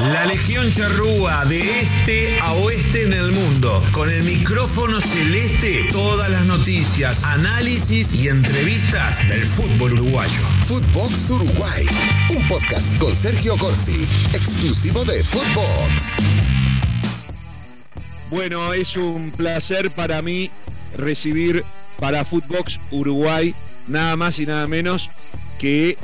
La 0.00 0.24
Legión 0.24 0.72
Charrúa 0.72 1.44
de 1.44 1.60
este 1.60 2.38
a 2.40 2.54
oeste 2.54 3.02
en 3.02 3.12
el 3.12 3.32
mundo. 3.32 3.82
Con 3.92 4.08
el 4.08 4.22
micrófono 4.22 4.98
celeste, 4.98 5.84
todas 5.92 6.30
las 6.30 6.46
noticias, 6.46 7.22
análisis 7.22 8.14
y 8.14 8.28
entrevistas 8.28 9.18
del 9.28 9.44
fútbol 9.44 9.92
uruguayo. 9.92 10.40
Footbox 10.64 11.30
Uruguay, 11.32 11.84
un 12.30 12.48
podcast 12.48 12.96
con 12.96 13.14
Sergio 13.14 13.58
Corsi, 13.58 14.04
exclusivo 14.32 15.04
de 15.04 15.22
Footbox. 15.22 16.16
Bueno, 18.30 18.72
es 18.72 18.96
un 18.96 19.30
placer 19.32 19.94
para 19.94 20.22
mí 20.22 20.50
recibir 20.96 21.62
para 21.98 22.24
Footbox 22.24 22.80
Uruguay 22.90 23.54
nada 23.86 24.16
más 24.16 24.38
y 24.38 24.46
nada 24.46 24.66
menos 24.66 25.10
que 25.58 25.98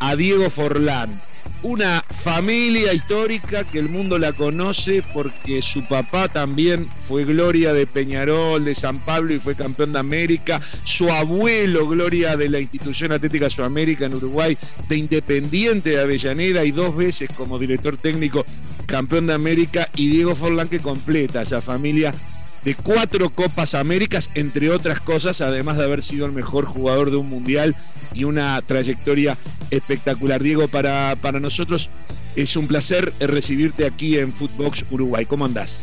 a 0.00 0.16
Diego 0.16 0.48
Forlán 0.48 1.20
una 1.62 2.04
familia 2.10 2.92
histórica 2.92 3.64
que 3.64 3.78
el 3.78 3.88
mundo 3.88 4.18
la 4.18 4.32
conoce 4.32 5.02
porque 5.14 5.62
su 5.62 5.82
papá 5.86 6.28
también 6.28 6.90
fue 7.00 7.24
Gloria 7.24 7.72
de 7.72 7.86
Peñarol, 7.86 8.64
de 8.64 8.74
San 8.74 9.02
Pablo 9.04 9.34
y 9.34 9.40
fue 9.40 9.54
campeón 9.54 9.92
de 9.92 9.98
América, 9.98 10.60
su 10.84 11.10
abuelo 11.10 11.88
Gloria 11.88 12.36
de 12.36 12.50
la 12.50 12.60
institución 12.60 13.12
Atlética 13.12 13.48
Sudamérica 13.48 14.04
en 14.04 14.14
Uruguay, 14.14 14.58
de 14.88 14.96
Independiente 14.96 15.90
de 15.90 16.00
Avellaneda 16.00 16.64
y 16.64 16.70
dos 16.70 16.94
veces 16.94 17.30
como 17.34 17.58
director 17.58 17.96
técnico 17.96 18.44
campeón 18.86 19.26
de 19.26 19.34
América. 19.34 19.88
Y 19.96 20.08
Diego 20.08 20.34
Forlán 20.34 20.68
que 20.68 20.80
completa 20.80 21.42
esa 21.42 21.62
familia 21.62 22.14
de 22.64 22.74
cuatro 22.74 23.30
Copas 23.30 23.74
Américas, 23.74 24.30
entre 24.34 24.70
otras 24.70 25.00
cosas, 25.00 25.40
además 25.40 25.76
de 25.76 25.84
haber 25.84 26.02
sido 26.02 26.26
el 26.26 26.32
mejor 26.32 26.64
jugador 26.64 27.10
de 27.10 27.16
un 27.16 27.28
mundial 27.28 27.76
y 28.14 28.24
una 28.24 28.60
trayectoria 28.62 29.36
espectacular. 29.70 30.42
Diego, 30.42 30.68
para, 30.68 31.16
para 31.20 31.40
nosotros 31.40 31.90
es 32.36 32.56
un 32.56 32.66
placer 32.66 33.12
recibirte 33.20 33.86
aquí 33.86 34.18
en 34.18 34.32
Footbox 34.32 34.84
Uruguay. 34.90 35.26
¿Cómo 35.26 35.44
andás? 35.44 35.82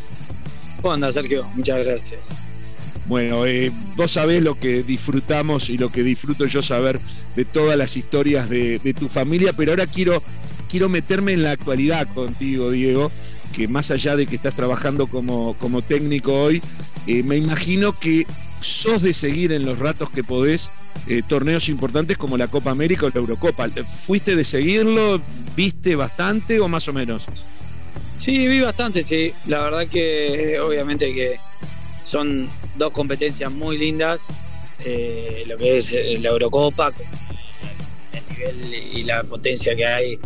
¿Cómo 0.81 0.93
andás, 0.93 1.13
Sergio? 1.13 1.47
Muchas 1.55 1.85
gracias. 1.85 2.29
Bueno, 3.07 3.45
eh, 3.45 3.71
vos 3.95 4.11
sabés 4.11 4.43
lo 4.43 4.57
que 4.59 4.83
disfrutamos 4.83 5.69
y 5.69 5.77
lo 5.77 5.91
que 5.91 6.03
disfruto 6.03 6.45
yo 6.45 6.61
saber 6.61 6.99
de 7.35 7.45
todas 7.45 7.77
las 7.77 7.97
historias 7.97 8.49
de, 8.49 8.79
de 8.79 8.93
tu 8.93 9.09
familia, 9.09 9.53
pero 9.53 9.71
ahora 9.71 9.87
quiero 9.87 10.23
quiero 10.69 10.87
meterme 10.87 11.33
en 11.33 11.43
la 11.43 11.51
actualidad 11.51 12.07
contigo, 12.13 12.71
Diego, 12.71 13.11
que 13.51 13.67
más 13.67 13.91
allá 13.91 14.15
de 14.15 14.25
que 14.25 14.35
estás 14.35 14.55
trabajando 14.55 15.07
como, 15.07 15.57
como 15.57 15.81
técnico 15.81 16.33
hoy, 16.33 16.61
eh, 17.07 17.23
me 17.23 17.37
imagino 17.37 17.93
que 17.93 18.25
sos 18.61 19.01
de 19.01 19.13
seguir 19.13 19.51
en 19.51 19.65
los 19.65 19.79
ratos 19.79 20.09
que 20.09 20.23
podés 20.23 20.71
eh, 21.07 21.21
torneos 21.27 21.67
importantes 21.69 22.17
como 22.17 22.37
la 22.37 22.47
Copa 22.47 22.71
América 22.71 23.07
o 23.07 23.09
la 23.09 23.19
Eurocopa. 23.19 23.67
¿Fuiste 23.85 24.35
de 24.35 24.43
seguirlo? 24.43 25.21
¿Viste 25.55 25.95
bastante 25.95 26.59
o 26.59 26.67
más 26.67 26.87
o 26.87 26.93
menos? 26.93 27.25
Sí, 28.19 28.47
vi 28.47 28.61
bastante, 28.61 29.01
sí. 29.01 29.33
La 29.47 29.61
verdad 29.61 29.87
que 29.87 30.59
obviamente 30.59 31.11
que 31.13 31.39
son 32.03 32.49
dos 32.77 32.91
competencias 32.91 33.51
muy 33.51 33.77
lindas. 33.77 34.21
Eh, 34.83 35.43
lo 35.47 35.57
que 35.57 35.77
es 35.77 35.91
la 36.19 36.29
Eurocopa, 36.29 36.91
el 38.11 38.57
nivel 38.59 38.73
y 38.93 39.03
la 39.03 39.23
potencia 39.23 39.75
que 39.75 39.85
hay 39.85 40.19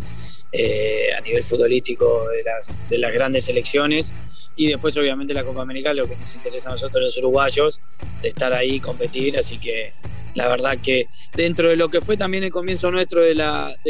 eh, 0.58 1.14
a 1.18 1.22
nivel 1.22 1.44
futbolístico 1.44 2.28
de 2.30 2.44
las, 2.44 2.82
de 2.90 2.98
las 2.98 3.14
grandes 3.14 3.46
selecciones. 3.46 4.14
Y 4.58 4.68
después, 4.68 4.96
obviamente, 4.96 5.34
la 5.34 5.44
Copa 5.44 5.62
América, 5.62 5.94
lo 5.94 6.08
que 6.08 6.16
nos 6.16 6.34
interesa 6.34 6.70
a 6.70 6.72
nosotros 6.74 7.04
los 7.04 7.18
uruguayos, 7.18 7.82
de 8.22 8.30
estar 8.30 8.54
ahí, 8.54 8.80
competir. 8.80 9.38
Así 9.38 9.58
que 9.60 9.94
la 10.34 10.48
verdad 10.48 10.78
que 10.82 11.08
dentro 11.34 11.70
de 11.70 11.76
lo 11.76 11.90
que 11.90 12.00
fue 12.00 12.16
también 12.16 12.44
el 12.44 12.52
comienzo 12.52 12.90
nuestro 12.92 13.22
del 13.22 13.42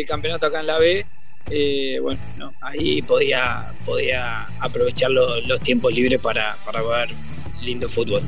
campeonato 0.08 0.48
acá 0.48 0.62
en 0.62 0.68
la 0.68 0.80
B, 0.80 1.06
eh, 1.52 2.00
bueno, 2.02 2.20
ahí 2.62 3.02
podía, 3.04 3.74
podía 3.86 4.48
aprovechar 4.60 5.12
los 5.12 5.60
tiempos 5.62 5.94
libres 5.94 6.20
para, 6.20 6.58
para 6.66 6.82
ver 6.82 7.10
lindo 7.62 7.88
fútbol. 7.88 8.22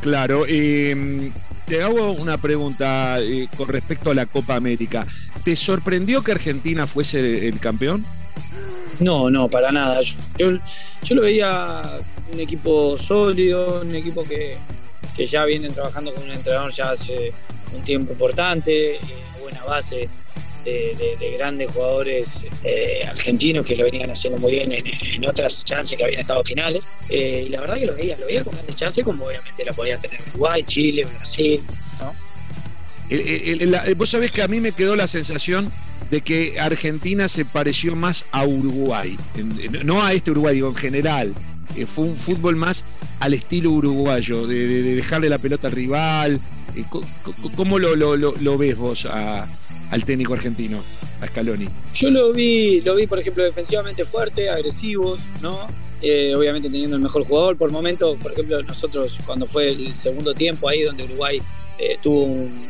Claro, 0.00 0.44
eh, 0.48 1.30
te 1.66 1.82
hago 1.82 2.12
una 2.12 2.38
pregunta 2.38 3.18
eh, 3.20 3.48
con 3.56 3.68
respecto 3.68 4.10
a 4.10 4.14
la 4.14 4.26
Copa 4.26 4.54
América. 4.54 5.06
¿Te 5.44 5.56
sorprendió 5.56 6.22
que 6.22 6.32
Argentina 6.32 6.86
fuese 6.86 7.48
el 7.48 7.60
campeón? 7.60 8.04
No, 9.00 9.30
no, 9.30 9.48
para 9.48 9.72
nada. 9.72 10.00
Yo, 10.36 10.52
yo 11.02 11.14
lo 11.14 11.22
veía 11.22 12.00
un 12.32 12.40
equipo 12.40 12.96
sólido, 12.96 13.80
un 13.82 13.94
equipo 13.94 14.24
que, 14.24 14.58
que 15.16 15.26
ya 15.26 15.44
vienen 15.44 15.72
trabajando 15.72 16.14
con 16.14 16.24
un 16.24 16.30
entrenador 16.30 16.72
ya 16.72 16.90
hace 16.90 17.32
un 17.74 17.82
tiempo 17.82 18.12
importante, 18.12 18.96
eh, 18.96 19.00
buena 19.40 19.64
base 19.64 20.08
de, 20.64 21.34
grandes 21.36 21.70
jugadores 21.70 22.46
eh, 22.62 23.04
argentinos 23.08 23.66
que 23.66 23.76
lo 23.76 23.84
venían 23.84 24.10
haciendo 24.10 24.38
muy 24.40 24.52
bien 24.52 24.72
en, 24.72 25.26
otras 25.26 25.64
chances 25.64 25.96
que 25.96 26.04
habían 26.04 26.20
estado 26.20 26.44
finales. 26.44 26.88
Eh, 27.08 27.44
y 27.46 27.48
la 27.50 27.60
verdad 27.60 27.76
que 27.76 27.86
lo 27.86 27.94
veía, 27.94 28.16
lo 28.18 28.26
veía 28.26 28.44
con 28.44 28.54
grandes 28.54 28.76
chances, 28.76 29.04
como 29.04 29.26
obviamente 29.26 29.64
la 29.64 29.72
podía 29.72 29.98
tener 29.98 30.20
Uruguay, 30.28 30.62
Chile, 30.62 31.04
Brasil. 31.04 31.62
vos 33.96 34.08
sabés 34.08 34.32
que 34.32 34.42
a 34.42 34.48
mí 34.48 34.60
me 34.60 34.72
quedó 34.72 34.96
la 34.96 35.06
sensación 35.06 35.72
de 36.10 36.20
que 36.20 36.60
Argentina 36.60 37.28
se 37.28 37.44
pareció 37.44 37.96
más 37.96 38.26
a 38.30 38.44
Uruguay, 38.44 39.16
no 39.84 40.02
a 40.02 40.12
este 40.12 40.30
Uruguay, 40.30 40.54
digo, 40.54 40.68
en 40.68 40.76
general. 40.76 41.34
Eh, 41.76 41.86
fue 41.86 42.04
un 42.04 42.16
fútbol 42.16 42.56
más 42.56 42.84
al 43.20 43.34
estilo 43.34 43.70
uruguayo, 43.70 44.46
de, 44.46 44.82
dejarle 44.94 45.28
la 45.28 45.38
pelota 45.38 45.68
al 45.68 45.72
rival. 45.72 46.40
¿Cómo 47.56 47.78
lo, 47.78 48.58
ves 48.58 48.76
vos 48.76 49.08
al 49.90 50.04
técnico 50.04 50.34
argentino, 50.34 50.82
a 51.20 51.26
Scaloni? 51.26 51.68
Yo 51.94 52.10
lo 52.10 52.32
vi, 52.32 52.80
lo 52.80 52.94
vi, 52.94 53.06
por 53.06 53.18
ejemplo, 53.18 53.44
defensivamente 53.44 54.04
fuerte, 54.04 54.48
agresivos, 54.48 55.20
¿no? 55.42 55.68
Eh, 56.02 56.34
obviamente 56.34 56.68
teniendo 56.68 56.96
el 56.96 57.02
mejor 57.02 57.24
jugador. 57.24 57.56
Por 57.56 57.70
momento, 57.70 58.16
por 58.18 58.32
ejemplo, 58.32 58.62
nosotros 58.62 59.18
cuando 59.24 59.46
fue 59.46 59.70
el 59.70 59.96
segundo 59.96 60.34
tiempo 60.34 60.68
ahí 60.68 60.82
donde 60.82 61.04
Uruguay 61.04 61.40
eh, 61.78 61.96
tuvo 62.02 62.24
un 62.24 62.68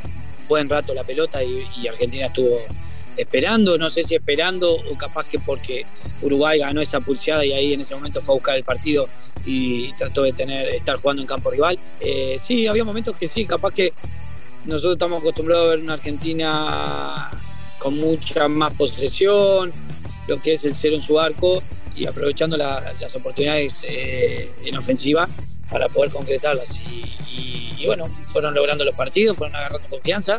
buen 0.48 0.69
rato 0.69 0.94
la 0.94 1.04
pelota 1.04 1.42
y, 1.42 1.86
Argentina 1.88 2.26
estuvo 2.26 2.60
esperando, 3.16 3.78
no 3.78 3.88
sé 3.88 4.04
si 4.04 4.14
esperando 4.14 4.72
o 4.72 4.98
capaz 4.98 5.26
que 5.26 5.38
porque 5.38 5.84
Uruguay 6.20 6.58
ganó 6.58 6.80
esa 6.80 7.00
pulseada 7.00 7.44
y 7.44 7.53
ahí 7.53 7.72
en 7.72 7.80
ese 7.80 7.94
momento 7.94 8.20
fue 8.20 8.34
a 8.34 8.36
buscar 8.36 8.56
el 8.56 8.64
partido 8.64 9.08
y 9.44 9.92
trató 9.94 10.22
de 10.22 10.32
tener 10.32 10.69
estar 10.69 10.97
jugando 10.97 11.22
en 11.22 11.26
campo 11.26 11.50
rival. 11.50 11.78
Eh, 12.00 12.36
sí, 12.38 12.66
había 12.66 12.84
momentos 12.84 13.16
que 13.16 13.26
sí, 13.26 13.47
capaz 13.47 13.72
que 13.72 13.92
nosotros 14.64 14.94
estamos 14.94 15.20
acostumbrados 15.20 15.66
a 15.66 15.70
ver 15.70 15.80
una 15.80 15.94
Argentina 15.94 17.30
con 17.78 17.98
mucha 17.98 18.48
más 18.48 18.72
posesión, 18.75 19.72
lo 20.26 20.41
que 20.41 20.54
es 20.54 20.64
el 20.64 20.75
cero 20.75 20.97
en 20.97 21.02
su 21.02 21.20
arco 21.20 21.62
y 21.94 22.06
aprovechando 22.06 22.56
las 22.56 23.14
oportunidades 23.14 23.84
eh, 23.86 24.50
en 24.64 24.76
ofensiva 24.76 25.28
para 25.70 25.88
poder 25.88 26.10
concretarlas. 26.10 26.80
Y, 26.80 27.84
bueno, 27.86 28.08
fueron 28.26 28.54
logrando 28.54 28.84
los 28.84 28.94
partidos, 28.94 29.36
fueron 29.36 29.56
agarrando 29.56 29.86
confianza. 29.88 30.38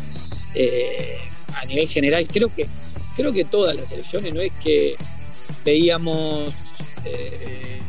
Eh, 0.56 1.20
a 1.54 1.66
nivel 1.66 1.88
general, 1.88 2.28
creo 2.28 2.52
que, 2.52 2.68
creo 3.16 3.32
que 3.32 3.46
todas 3.46 3.76
las 3.76 3.92
elecciones 3.92 4.34
no 4.34 4.42
es 4.42 4.52
que 4.62 4.96
veíamos 5.64 6.54
eh, 7.06 7.80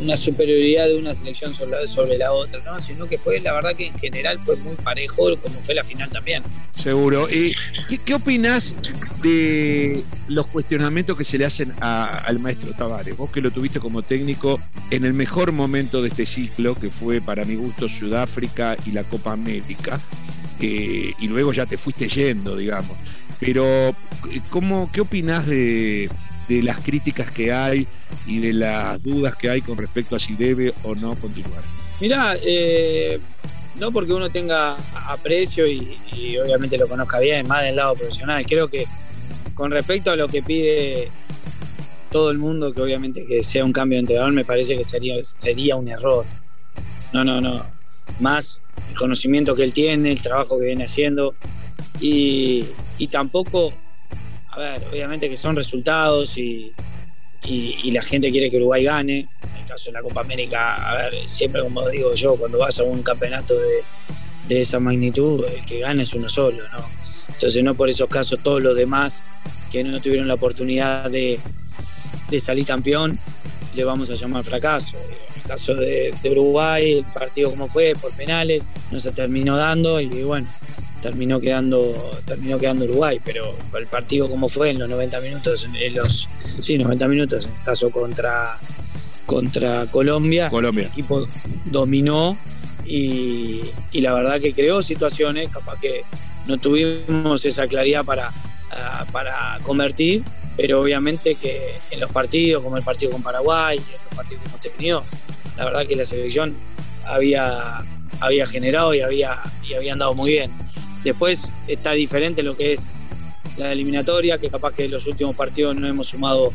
una 0.00 0.16
superioridad 0.16 0.86
de 0.86 0.96
una 0.96 1.14
selección 1.14 1.54
sobre 1.54 2.18
la, 2.18 2.32
otra, 2.32 2.60
¿no? 2.64 2.78
sino 2.80 3.06
que 3.08 3.18
fue, 3.18 3.40
la 3.40 3.52
verdad 3.52 3.74
que 3.74 3.86
en 3.86 3.98
general 3.98 4.40
fue 4.40 4.56
muy 4.56 4.74
parejo, 4.76 5.36
como 5.40 5.60
fue 5.60 5.74
la 5.74 5.84
final 5.84 6.10
también. 6.10 6.42
Seguro. 6.72 7.28
¿Y 7.30 7.52
qué, 7.88 7.98
qué 7.98 8.14
opinás 8.14 8.76
de 9.22 10.02
los 10.28 10.46
cuestionamientos 10.46 11.16
que 11.16 11.24
se 11.24 11.38
le 11.38 11.44
hacen 11.44 11.74
al 11.80 12.38
maestro 12.38 12.72
Tavares? 12.72 13.16
Vos 13.16 13.30
que 13.30 13.40
lo 13.40 13.50
tuviste 13.50 13.80
como 13.80 14.02
técnico 14.02 14.60
en 14.90 15.04
el 15.04 15.12
mejor 15.12 15.52
momento 15.52 16.02
de 16.02 16.08
este 16.08 16.26
ciclo, 16.26 16.74
que 16.74 16.90
fue 16.90 17.20
para 17.20 17.44
mi 17.44 17.56
gusto 17.56 17.88
Sudáfrica 17.88 18.76
y 18.86 18.92
la 18.92 19.04
Copa 19.04 19.32
América. 19.32 20.00
Eh, 20.60 21.12
y 21.20 21.28
luego 21.28 21.52
ya 21.52 21.66
te 21.66 21.78
fuiste 21.78 22.08
yendo, 22.08 22.56
digamos. 22.56 22.96
Pero, 23.38 23.94
¿cómo, 24.50 24.90
¿qué 24.92 25.00
opinás 25.00 25.46
de, 25.46 26.10
de 26.48 26.62
las 26.62 26.80
críticas 26.80 27.30
que 27.30 27.52
hay 27.52 27.86
y 28.26 28.38
de 28.38 28.52
las 28.52 29.02
dudas 29.02 29.36
que 29.36 29.50
hay 29.50 29.60
con 29.60 29.76
respecto 29.76 30.16
a 30.16 30.18
si 30.18 30.34
debe 30.34 30.72
o 30.82 30.94
no 30.94 31.14
continuar? 31.16 31.62
Mirá, 32.00 32.36
eh, 32.42 33.20
no 33.78 33.92
porque 33.92 34.12
uno 34.12 34.30
tenga 34.30 34.76
aprecio 35.06 35.66
y, 35.66 36.38
obviamente 36.38 36.76
lo 36.76 36.88
conozca 36.88 37.18
bien, 37.18 37.46
más 37.46 37.62
del 37.64 37.76
lado 37.76 37.94
profesional, 37.94 38.44
creo 38.46 38.68
que 38.68 38.86
con 39.54 39.70
respecto 39.70 40.10
a 40.10 40.16
lo 40.16 40.28
que 40.28 40.42
pide 40.42 41.10
todo 42.10 42.30
el 42.30 42.38
mundo, 42.38 42.72
que 42.72 42.80
obviamente 42.80 43.26
que 43.26 43.42
sea 43.42 43.64
un 43.64 43.72
cambio 43.72 43.96
de 43.96 44.00
entrenador, 44.00 44.32
me 44.32 44.44
parece 44.44 44.76
que 44.76 44.84
sería, 44.84 45.14
sería 45.22 45.76
un 45.76 45.88
error. 45.88 46.24
No, 47.12 47.24
no, 47.24 47.40
no. 47.40 47.66
Más 48.20 48.60
el 48.88 48.96
conocimiento 48.96 49.54
que 49.54 49.64
él 49.64 49.72
tiene, 49.72 50.12
el 50.12 50.22
trabajo 50.22 50.58
que 50.58 50.66
viene 50.66 50.84
haciendo 50.84 51.34
y, 52.00 52.66
y 52.98 53.08
tampoco 53.08 53.74
a 54.58 54.72
ver, 54.72 54.88
obviamente 54.90 55.30
que 55.30 55.36
son 55.36 55.54
resultados 55.56 56.36
y, 56.36 56.72
la 57.92 58.02
gente 58.02 58.30
quiere 58.30 58.50
que 58.50 58.56
Uruguay 58.56 58.84
gane. 58.84 59.28
En 59.42 59.56
el 59.60 59.64
caso 59.64 59.86
de 59.86 59.92
la 59.92 60.02
Copa 60.02 60.20
América, 60.20 60.90
a 60.90 60.94
ver, 60.96 61.28
siempre 61.28 61.62
como 61.62 61.88
digo 61.88 62.12
yo, 62.14 62.36
cuando 62.36 62.58
vas 62.58 62.78
a 62.78 62.82
un 62.82 63.02
campeonato 63.02 63.54
de, 64.48 64.60
esa 64.60 64.80
magnitud, 64.80 65.44
el 65.44 65.64
que 65.64 65.80
gana 65.80 66.02
es 66.02 66.14
uno 66.14 66.28
solo, 66.28 66.64
¿no? 66.72 66.88
Entonces 67.28 67.62
no 67.62 67.74
por 67.74 67.88
esos 67.88 68.08
casos 68.08 68.40
todos 68.42 68.62
los 68.62 68.74
demás 68.76 69.22
que 69.70 69.84
no 69.84 70.00
tuvieron 70.00 70.26
la 70.26 70.34
oportunidad 70.34 71.10
de 71.10 71.38
salir 72.40 72.66
campeón, 72.66 73.20
le 73.78 73.84
vamos 73.84 74.10
a 74.10 74.14
llamar 74.14 74.44
fracaso. 74.44 74.96
En 74.96 75.42
el 75.42 75.48
caso 75.48 75.74
de, 75.74 76.12
Uruguay, 76.24 76.98
el 76.98 77.04
partido 77.04 77.50
como 77.50 77.66
fue, 77.66 77.94
por 77.94 78.12
penales, 78.12 78.70
no 78.90 78.98
se 78.98 79.12
terminó 79.12 79.56
dando 79.56 80.00
y 80.00 80.08
bueno, 80.24 80.48
terminó 81.00 81.40
quedando, 81.40 82.20
terminó 82.24 82.58
quedando 82.58 82.84
Uruguay, 82.84 83.20
pero 83.24 83.54
el 83.76 83.86
partido 83.86 84.28
como 84.28 84.48
fue 84.48 84.70
en 84.70 84.78
los 84.78 84.88
90 84.88 85.20
minutos, 85.20 85.68
en 85.72 85.94
los 85.94 86.28
sí, 86.60 86.78
90 86.78 87.08
minutos, 87.08 87.46
en 87.46 87.52
el 87.54 87.62
caso 87.62 87.90
contra, 87.90 88.58
contra 89.26 89.86
Colombia, 89.86 90.50
Colombia, 90.50 90.84
el 90.84 90.90
equipo 90.90 91.26
dominó 91.64 92.38
y, 92.84 93.62
y, 93.92 94.00
la 94.00 94.14
verdad 94.14 94.40
que 94.40 94.52
creó 94.52 94.82
situaciones, 94.82 95.50
capaz 95.50 95.78
que 95.78 96.04
no 96.46 96.58
tuvimos 96.58 97.44
esa 97.44 97.66
claridad 97.66 98.04
para, 98.04 98.32
ah, 98.70 99.04
para 99.12 99.58
convertir, 99.62 100.24
pero 100.56 100.80
obviamente 100.80 101.34
que 101.34 101.76
en 101.90 102.00
los 102.00 102.10
partidos, 102.10 102.62
como 102.62 102.76
el 102.76 102.82
partido 102.82 103.12
con 103.12 103.22
Paraguay 103.22 103.78
y 103.78 103.94
otros 103.94 104.14
partidos 104.16 104.42
que 104.42 104.48
hemos 104.48 104.60
tenido, 104.60 105.04
la 105.56 105.64
verdad 105.66 105.86
que 105.86 105.96
la 105.96 106.04
selección 106.04 106.56
había, 107.06 107.84
había 108.20 108.46
generado 108.46 108.94
y 108.94 109.00
había, 109.00 109.42
y 109.68 109.74
había 109.74 109.92
andado 109.92 110.14
muy 110.14 110.32
bien. 110.32 110.52
Después 111.04 111.52
está 111.66 111.92
diferente 111.92 112.42
lo 112.42 112.56
que 112.56 112.72
es 112.72 112.96
la 113.56 113.72
eliminatoria, 113.72 114.38
que 114.38 114.50
capaz 114.50 114.74
que 114.74 114.84
en 114.84 114.90
los 114.90 115.06
últimos 115.06 115.34
partidos 115.34 115.74
no 115.74 115.86
hemos 115.86 116.08
sumado 116.08 116.52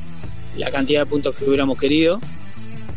la 0.55 0.71
cantidad 0.71 1.01
de 1.01 1.05
puntos 1.05 1.35
que 1.35 1.45
hubiéramos 1.45 1.77
querido, 1.77 2.19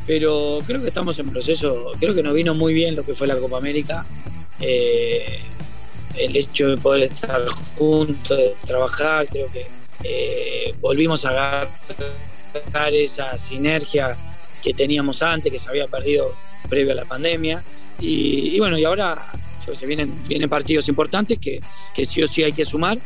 pero 0.06 0.60
creo 0.66 0.81
que 0.81 0.88
estamos 0.88 1.19
en 1.19 1.31
proceso, 1.31 1.93
creo 1.98 2.14
que 2.14 2.22
nos 2.22 2.34
vino 2.34 2.54
muy 2.54 2.75
bien 2.75 2.94
lo 2.94 3.04
que 3.04 3.14
fue 3.14 3.26
la 3.26 3.37
Copa 3.37 3.58
América. 3.58 4.06
Eh, 4.60 5.40
el 6.16 6.37
hecho 6.37 6.69
de 6.69 6.76
poder 6.78 7.04
estar 7.04 7.44
juntos, 7.76 8.37
de 8.37 8.54
trabajar, 8.66 9.26
creo 9.28 9.50
que 9.50 9.66
eh, 10.02 10.75
volvimos 10.81 11.25
a 11.25 11.31
agarrar 11.31 12.94
esa 12.94 13.37
sinergia 13.37 14.16
que 14.62 14.72
teníamos 14.72 15.22
antes, 15.22 15.52
que 15.52 15.58
se 15.58 15.69
había 15.69 15.87
perdido 15.88 16.34
previo 16.69 16.92
a 16.92 16.94
la 16.94 17.04
pandemia. 17.04 17.64
Y, 18.00 18.58
bueno, 18.58 18.78
y 18.78 18.84
ahora 18.84 19.32
se 19.74 19.86
vienen, 19.86 20.14
vienen 20.28 20.48
partidos 20.48 20.88
importantes 20.88 21.38
que, 21.38 21.60
que, 21.94 22.04
sí 22.04 22.22
o 22.22 22.26
sí 22.26 22.42
hay 22.42 22.52
que 22.52 22.64
sumar. 22.64 22.98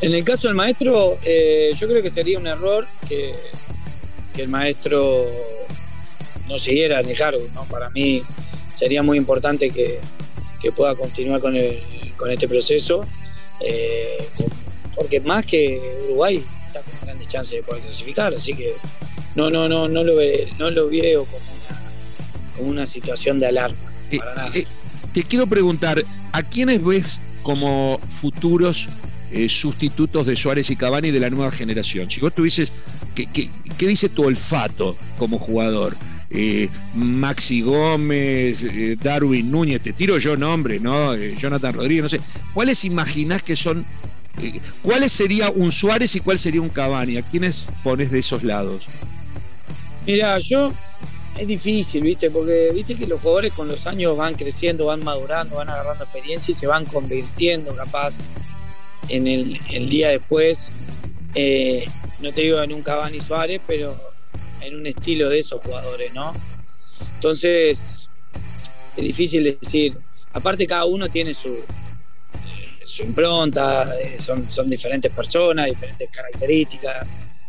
En 0.00 0.14
el 0.14 0.24
caso 0.24 0.48
del 0.48 0.56
maestro, 0.56 1.18
eh, 1.24 1.72
yo 1.76 1.88
creo 1.88 2.02
que 2.02 2.10
sería 2.10 2.38
un 2.38 2.46
error 2.46 2.86
que, 3.08 3.34
el 4.36 4.48
maestro 4.48 5.24
no 6.46 6.58
siguiera 6.58 7.00
en 7.00 7.08
el. 7.08 7.50
¿no? 7.54 7.64
Para 7.64 7.88
mí 7.88 8.22
sería 8.70 9.02
muy 9.02 9.16
importante 9.16 9.70
que, 9.70 9.98
que 10.60 10.72
pueda 10.72 10.94
continuar 10.94 11.40
con, 11.40 11.56
el, 11.56 11.82
con 12.18 12.30
este 12.30 12.46
proceso, 12.46 13.06
eh, 13.60 14.28
porque 14.94 15.20
más 15.20 15.46
que 15.46 15.80
Uruguay 16.04 16.44
está 16.66 16.82
con 16.82 16.92
grandes 17.00 17.28
chances 17.28 17.52
de 17.52 17.62
poder 17.62 17.82
clasificar, 17.82 18.34
así 18.34 18.52
que 18.52 18.74
no, 19.34 19.50
no, 19.50 19.70
no, 19.70 19.88
no 19.88 20.04
lo, 20.04 20.14
no 20.58 20.70
lo 20.70 20.90
veo 20.90 21.24
como 21.24 21.56
como 22.56 22.70
una 22.70 22.86
situación 22.86 23.38
de 23.38 23.46
alarma. 23.46 23.92
Eh. 24.10 24.18
Eh, 24.54 24.64
te 25.12 25.22
quiero 25.22 25.46
preguntar, 25.46 26.02
¿a 26.32 26.42
quiénes 26.42 26.84
ves 26.84 27.20
como 27.42 28.00
futuros 28.08 28.88
eh, 29.30 29.48
sustitutos 29.48 30.26
de 30.26 30.36
Suárez 30.36 30.70
y 30.70 30.76
Cavani 30.76 31.10
de 31.10 31.20
la 31.20 31.30
nueva 31.30 31.50
generación? 31.50 32.10
Si 32.10 32.20
vos 32.20 32.34
tuvieses, 32.34 32.72
¿qué, 33.14 33.26
qué, 33.26 33.50
qué 33.78 33.86
dice 33.86 34.08
tu 34.08 34.24
olfato 34.24 34.96
como 35.18 35.38
jugador? 35.38 35.96
Eh, 36.30 36.68
Maxi 36.94 37.62
Gómez, 37.62 38.62
eh, 38.62 38.96
Darwin 39.00 39.50
Núñez, 39.50 39.80
te 39.80 39.92
tiro 39.92 40.18
yo 40.18 40.36
nombre, 40.36 40.80
¿no? 40.80 41.14
Eh, 41.14 41.36
Jonathan 41.38 41.74
Rodríguez, 41.74 42.02
no 42.02 42.08
sé. 42.08 42.20
¿Cuáles 42.52 42.84
imaginás 42.84 43.42
que 43.42 43.54
son, 43.54 43.86
eh, 44.42 44.60
cuáles 44.82 45.12
sería 45.12 45.50
un 45.50 45.70
Suárez 45.70 46.16
y 46.16 46.20
cuál 46.20 46.38
sería 46.38 46.60
un 46.60 46.68
Cavani? 46.68 47.16
¿A 47.16 47.22
quiénes 47.22 47.68
pones 47.84 48.10
de 48.10 48.18
esos 48.18 48.42
lados? 48.42 48.88
Mira, 50.04 50.38
yo 50.38 50.72
es 51.38 51.46
difícil, 51.46 52.02
¿viste? 52.02 52.30
Porque 52.30 52.70
viste 52.72 52.94
que 52.94 53.06
los 53.06 53.20
jugadores 53.20 53.52
con 53.52 53.68
los 53.68 53.86
años 53.86 54.16
van 54.16 54.34
creciendo, 54.34 54.86
van 54.86 55.04
madurando, 55.04 55.56
van 55.56 55.68
agarrando 55.68 56.04
experiencia 56.04 56.52
y 56.52 56.54
se 56.54 56.66
van 56.66 56.84
convirtiendo 56.86 57.74
capaz 57.74 58.18
en 59.08 59.26
el, 59.26 59.88
día 59.88 60.08
después. 60.08 60.70
no 61.34 62.32
te 62.32 62.42
digo 62.42 62.62
en 62.62 62.72
un 62.72 62.82
Cavani 62.82 63.20
Suárez, 63.20 63.60
pero 63.66 64.00
en 64.60 64.76
un 64.76 64.86
estilo 64.86 65.28
de 65.28 65.40
esos 65.40 65.60
jugadores, 65.60 66.12
¿no? 66.12 66.34
Entonces, 67.14 68.08
es 68.96 69.04
difícil 69.04 69.58
decir. 69.60 69.98
Aparte, 70.32 70.66
cada 70.66 70.84
uno 70.84 71.08
tiene 71.08 71.32
su, 71.32 71.48
eh, 71.50 73.04
impronta, 73.04 73.90
eh, 74.00 74.16
son 74.18 74.70
diferentes 74.70 75.10
personas, 75.10 75.66
diferentes 75.66 76.10
características 76.10 77.06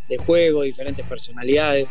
de 0.07 0.17
juego, 0.17 0.63
diferentes 0.63 1.05
personalidades. 1.05 1.87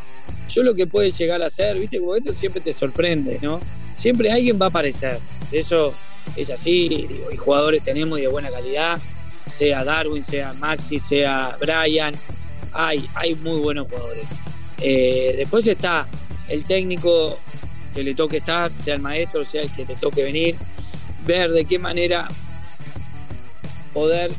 Yo 0.49 0.63
lo 0.63 0.75
que 0.75 0.87
puede 0.87 1.11
llegar 1.11 1.43
a 1.43 1.51
ser, 1.51 1.79
viste, 1.79 1.99
como 1.99 2.15
esto 2.15 2.33
siempre 2.33 2.61
te 2.61 2.73
sorprende, 2.73 3.39
¿no? 3.43 3.61
Siempre 3.95 4.31
alguien 4.31 4.59
va 4.61 4.67
a 4.67 4.69
aparecer. 4.69 5.19
Eso 5.53 5.93
es 6.35 6.51
así, 6.51 7.07
y 7.33 7.37
jugadores 7.37 7.83
tenemos 7.83 8.19
de 8.19 8.29
buena 8.29 8.51
calidad, 8.51 8.99
sea 9.51 9.85
Darwin, 9.85 10.23
sea 10.23 10.53
Maxi, 10.55 10.99
sea 10.99 11.57
Brian, 11.61 12.15
hay, 12.73 13.09
hay 13.15 13.35
muy 13.37 13.61
buenos 13.61 13.87
jugadores. 13.89 14.25
Eh, 14.81 15.35
después 15.37 15.67
está 15.67 16.07
el 16.49 16.65
técnico 16.65 17.39
que 17.95 18.03
le 18.03 18.15
toque 18.15 18.39
estar, 18.39 18.71
sea 18.73 18.95
el 18.95 19.01
maestro, 19.01 19.45
sea 19.45 19.63
el 19.63 19.73
que 19.73 19.85
te 19.85 19.95
toque 19.95 20.23
venir, 20.23 20.57
ver 21.25 21.51
de 21.51 21.65
qué 21.65 21.79
manera 21.79 22.29
poder 23.95 24.31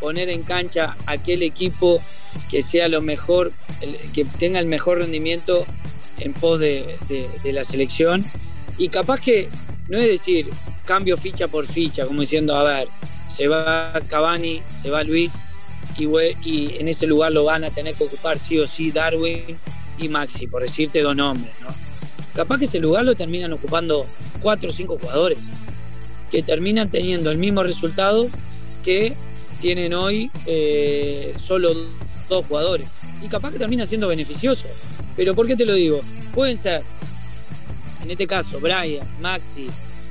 poner 0.00 0.28
en 0.28 0.42
cancha 0.42 0.96
aquel 1.06 1.42
equipo 1.42 2.02
que 2.50 2.62
sea 2.62 2.88
lo 2.88 3.00
mejor, 3.02 3.52
que 4.12 4.24
tenga 4.24 4.58
el 4.58 4.66
mejor 4.66 4.98
rendimiento 4.98 5.66
en 6.18 6.32
pos 6.32 6.60
de, 6.60 6.98
la 7.44 7.64
selección. 7.64 8.24
Y 8.76 8.88
capaz 8.88 9.20
que 9.20 9.48
no 9.88 9.98
es 9.98 10.06
decir 10.06 10.50
cambio 10.84 11.16
ficha 11.16 11.48
por 11.48 11.66
ficha, 11.66 12.06
como 12.06 12.20
diciendo, 12.20 12.54
a 12.54 12.62
ver, 12.62 12.88
se 13.26 13.48
va 13.48 13.92
Cavani, 14.06 14.62
se 14.80 14.90
va 14.90 15.02
Luis, 15.04 15.32
y, 16.44 16.76
en 16.78 16.88
ese 16.88 17.06
lugar 17.06 17.32
lo 17.32 17.44
van 17.44 17.64
a 17.64 17.70
tener 17.70 17.94
que 17.94 18.04
ocupar 18.04 18.38
sí 18.38 18.58
o 18.58 18.66
sí 18.66 18.92
Darwin 18.92 19.58
y 19.98 20.08
Maxi, 20.08 20.46
por 20.46 20.62
decirte 20.62 21.02
dos 21.02 21.16
nombres, 21.16 21.52
¿no? 21.60 21.68
Capaz 22.34 22.58
que 22.58 22.66
ese 22.66 22.78
lugar 22.78 23.04
lo 23.04 23.16
terminan 23.16 23.52
ocupando 23.52 24.06
cuatro 24.40 24.70
o 24.70 24.72
cinco 24.72 24.96
jugadores 24.98 25.50
que 26.30 26.42
terminan 26.42 26.90
teniendo 26.90 27.30
el 27.30 27.38
mismo 27.38 27.62
resultado 27.64 28.28
que 28.84 29.16
tienen 29.60 29.94
hoy 29.94 30.30
eh, 30.46 31.34
solo 31.36 31.74
dos 32.28 32.44
jugadores. 32.46 32.88
Y 33.22 33.28
capaz 33.28 33.52
que 33.52 33.58
termina 33.58 33.86
siendo 33.86 34.08
beneficioso. 34.08 34.66
Pero 35.16 35.34
¿por 35.34 35.46
qué 35.46 35.56
te 35.56 35.64
lo 35.64 35.74
digo? 35.74 36.00
Pueden 36.34 36.56
ser, 36.56 36.82
en 38.02 38.10
este 38.10 38.26
caso, 38.26 38.60
Brian, 38.60 39.20
Maxi, 39.20 39.66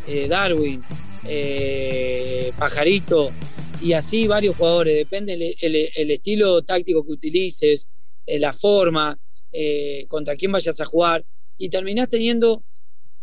eh, 0.06 0.28
Darwin, 0.28 0.84
eh, 1.26 2.52
Pajarito, 2.58 3.32
y 3.82 3.94
así 3.94 4.28
varios 4.28 4.56
jugadores, 4.56 4.96
depende 4.96 5.56
el, 5.62 6.12
estilo 6.12 6.62
táctico 6.64 7.06
que 7.06 7.12
utilices, 7.12 7.88
eh, 8.26 8.40
la 8.40 8.54
forma, 8.54 9.18
contra 10.08 10.36
quién 10.36 10.52
vayas 10.52 10.80
a 10.80 10.86
jugar, 10.86 11.26
y 11.58 11.70
terminás 11.70 12.10
teniendo 12.10 12.64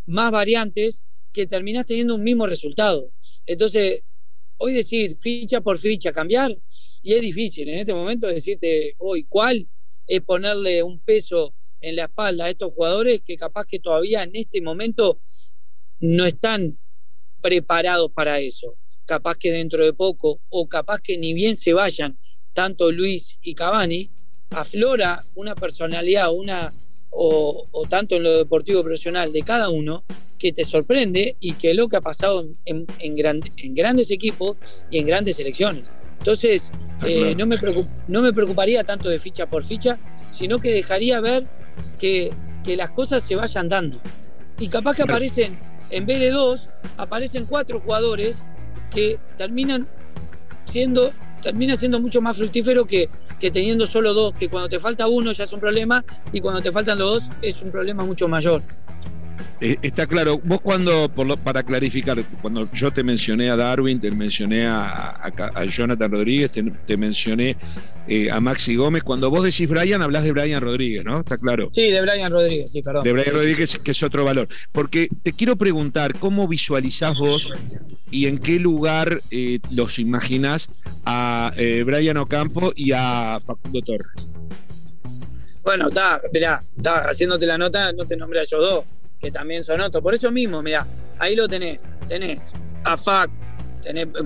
más 0.06 0.32
variantes 0.32 1.04
que 1.32 1.46
terminás 1.46 1.87
teniendo 1.87 2.14
un 2.16 2.25
mismo 2.25 2.46
resultado. 2.46 3.10
Entonces, 3.46 4.00
hoy 4.58 4.73
decir 4.75 5.16
ficha 5.18 5.61
por 5.61 5.78
ficha, 5.78 6.12
cambiar, 6.12 6.56
y 7.02 7.14
es 7.14 7.20
difícil 7.20 7.68
en 7.68 7.78
este 7.78 7.94
momento 7.94 8.26
decirte 8.26 8.94
hoy 8.99 9.25
cuál 9.25 9.68
es 10.06 10.20
ponerle 10.23 10.82
un 10.82 11.00
peso 11.00 11.54
en 11.80 11.96
la 11.96 12.04
espalda 12.04 12.46
a 12.46 12.50
estos 12.50 12.73
jugadores 12.73 13.20
que 13.23 13.37
capaz 13.37 13.66
que 13.66 13.78
todavía 13.78 14.23
en 14.23 14.30
este 14.34 14.61
momento 14.62 15.20
no 16.00 16.25
están 16.25 16.78
preparados 17.42 18.11
para 18.12 18.40
eso. 18.40 18.78
Capaz 19.04 19.37
que 19.37 19.52
dentro 19.52 19.84
de 19.84 19.92
poco, 19.92 20.40
o 20.49 20.66
capaz 20.66 21.00
que 21.02 21.18
ni 21.18 21.34
bien 21.34 21.58
se 21.58 21.75
vayan 21.75 22.18
tanto 22.54 22.90
Luis 22.90 23.37
y 23.42 23.54
Cavani, 23.54 24.11
aflora 24.50 25.24
una 25.34 25.54
personalidad, 25.54 26.32
una, 26.32 26.72
o, 27.10 27.66
tanto 27.88 28.16
en 28.16 28.22
lo 28.22 28.38
deportivo 28.38 28.82
profesional 28.82 29.32
de 29.32 29.42
cada 29.42 29.68
uno, 29.68 30.04
que 30.38 30.52
te 30.52 30.64
sorprende 30.64 31.36
y 31.40 31.52
que 31.52 31.70
es 31.70 31.76
lo 31.76 31.88
que 31.88 31.96
ha 31.96 32.00
pasado 32.00 32.46
en, 32.64 32.86
en, 32.98 33.74
grandes 33.74 34.10
equipos 34.10 34.56
y 34.90 34.98
en 34.98 35.06
grandes 35.06 35.36
selecciones. 35.36 35.90
Entonces, 36.18 36.70
eh, 37.06 37.34
no, 37.36 37.46
me 37.46 37.58
no 38.08 38.22
me 38.22 38.32
preocuparía 38.32 38.84
tanto 38.84 39.08
de 39.08 39.18
ficha 39.18 39.48
por 39.48 39.64
ficha, 39.64 39.98
sino 40.30 40.58
que 40.58 40.70
dejaría 40.70 41.20
ver 41.20 41.46
que, 41.98 42.32
que 42.64 42.76
las 42.76 42.90
cosas 42.90 43.22
se 43.22 43.36
vayan 43.36 43.68
dando. 43.68 44.00
Y 44.58 44.68
capaz 44.68 44.96
que 44.96 45.02
aparecen, 45.02 45.58
en 45.90 46.06
vez 46.06 46.20
de 46.20 46.30
dos, 46.30 46.68
aparecen 46.96 47.46
cuatro 47.46 47.80
jugadores 47.80 48.42
que 48.90 49.18
terminan 49.36 49.88
siendo, 50.64 51.12
termina 51.44 51.76
siendo 51.76 52.00
mucho 52.00 52.22
más 52.22 52.38
fructífero 52.38 52.86
que, 52.86 53.08
que 53.38 53.50
teniendo 53.50 53.86
solo 53.86 54.14
dos, 54.14 54.32
que 54.34 54.48
cuando 54.48 54.68
te 54.68 54.80
falta 54.80 55.06
uno 55.06 55.30
ya 55.30 55.44
es 55.44 55.52
un 55.52 55.60
problema 55.60 56.02
y 56.32 56.40
cuando 56.40 56.62
te 56.62 56.72
faltan 56.72 56.98
los 56.98 57.28
dos 57.28 57.36
es 57.42 57.60
un 57.60 57.70
problema 57.70 58.02
mucho 58.02 58.26
mayor. 58.28 58.62
Eh, 59.61 59.76
está 59.82 60.06
claro, 60.06 60.40
vos 60.42 60.61
cuando, 60.61 61.08
para 61.42 61.62
clarificar, 61.62 62.23
cuando 62.42 62.68
yo 62.73 62.92
te 62.92 63.02
mencioné 63.04 63.50
a 63.50 63.56
Darwin, 63.56 64.00
te 64.00 64.11
mencioné 64.11 64.66
a, 64.66 65.30
Jonathan 65.68 66.11
Rodríguez, 66.11 66.50
te, 66.50 66.96
mencioné 66.96 67.56
eh, 68.08 68.30
a 68.30 68.40
Maxi 68.40 68.75
Gómez, 68.75 69.02
cuando 69.02 69.30
vos 69.30 69.44
decís 69.44 69.68
Brian, 69.68 70.02
hablas 70.02 70.25
de 70.25 70.32
Brian 70.32 70.61
Rodríguez, 70.61 71.04
¿no? 71.04 71.20
Está 71.20 71.38
claro. 71.38 71.70
Sí, 71.73 71.90
de 71.90 72.02
Brian 72.02 72.30
Rodríguez, 72.30 72.73
sí, 72.73 72.82
perdón. 72.82 73.04
De 73.04 73.12
Brian 73.12 73.32
Rodríguez, 73.32 73.78
que 73.78 73.90
es 73.92 74.02
otro 74.02 74.25
valor. 74.25 74.49
Porque 74.73 75.08
te 75.23 75.32
quiero 75.32 75.56
preguntar, 75.56 76.18
¿cómo 76.18 76.49
visualizás 76.49 77.18
vos 77.18 77.52
y 78.11 78.26
en 78.26 78.38
qué 78.38 78.58
lugar 78.58 79.20
eh, 79.30 79.61
los 79.70 79.99
imaginás 79.99 80.68
a 81.04 81.52
Brian 81.84 82.16
Ocampo 82.16 82.73
y 82.75 82.92
a 82.92 83.38
Facundo 83.44 83.80
Torres? 83.80 84.32
Bueno, 85.62 85.87
está, 85.87 86.20
mirá, 86.32 86.62
está 86.76 87.08
haciéndote 87.08 87.46
la 87.46 87.56
nota, 87.56 87.92
no 87.92 88.04
te 88.04 88.16
nombré 88.16 88.40
a 88.40 88.42
ellos 88.42 88.61
dos 88.61 88.84
que 89.18 89.30
también 89.30 89.64
son 89.64 89.80
otros. 89.80 90.02
Por 90.02 90.14
eso 90.14 90.30
mismo, 90.30 90.62
mira, 90.62 90.87
ahí 91.18 91.37
lo 91.37 91.49
tenés. 91.49 91.85
Tenés 92.09 92.52
a 92.85 92.97
FAC, 92.97 93.30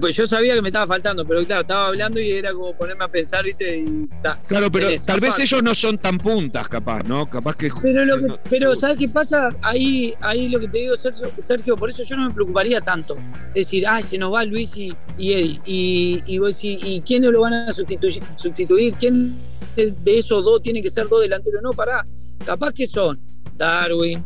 pues 0.00 0.14
yo 0.16 0.26
sabía 0.26 0.54
que 0.54 0.62
me 0.62 0.68
estaba 0.68 0.86
faltando, 0.86 1.26
pero 1.26 1.44
claro, 1.44 1.62
estaba 1.62 1.88
hablando 1.88 2.20
y 2.20 2.30
era 2.30 2.52
como 2.52 2.72
ponerme 2.74 3.04
a 3.04 3.08
pensar, 3.08 3.44
¿viste? 3.44 3.78
Y, 3.78 4.08
claro, 4.46 4.70
pero 4.70 4.88
tal 5.04 5.20
vez 5.20 5.38
ellos 5.38 5.62
no 5.62 5.74
son 5.74 5.98
tan 5.98 6.18
puntas, 6.18 6.68
capaz, 6.68 7.02
¿no? 7.04 7.28
Capaz 7.28 7.56
que. 7.56 7.70
Pero, 7.82 8.38
pero 8.48 8.74
¿sabes 8.74 8.96
qué 8.96 9.08
pasa? 9.08 9.50
Ahí, 9.62 10.14
ahí 10.20 10.48
lo 10.48 10.60
que 10.60 10.68
te 10.68 10.78
digo, 10.78 10.94
Sergio, 10.96 11.76
por 11.76 11.88
eso 11.88 12.02
yo 12.04 12.16
no 12.16 12.28
me 12.28 12.34
preocuparía 12.34 12.80
tanto. 12.80 13.16
Es 13.48 13.66
decir, 13.66 13.86
ay, 13.86 14.02
se 14.02 14.18
nos 14.18 14.32
va 14.32 14.44
Luis 14.44 14.76
y, 14.76 14.94
y 15.16 15.32
Eddie. 15.32 15.60
Y, 15.64 16.22
y 16.26 16.38
vos 16.38 16.54
decís, 16.54 16.78
¿y 16.82 17.00
quiénes 17.00 17.30
lo 17.30 17.40
van 17.40 17.54
a 17.54 17.72
sustituir? 17.72 18.22
sustituir? 18.36 18.94
¿Quién 18.94 19.36
de 19.76 20.18
esos 20.18 20.44
dos 20.44 20.62
tiene 20.62 20.80
que 20.82 20.90
ser 20.90 21.08
dos 21.08 21.20
delanteros? 21.20 21.62
No, 21.62 21.72
pará. 21.72 22.06
Capaz 22.44 22.72
que 22.72 22.86
son 22.86 23.20
Darwin, 23.56 24.24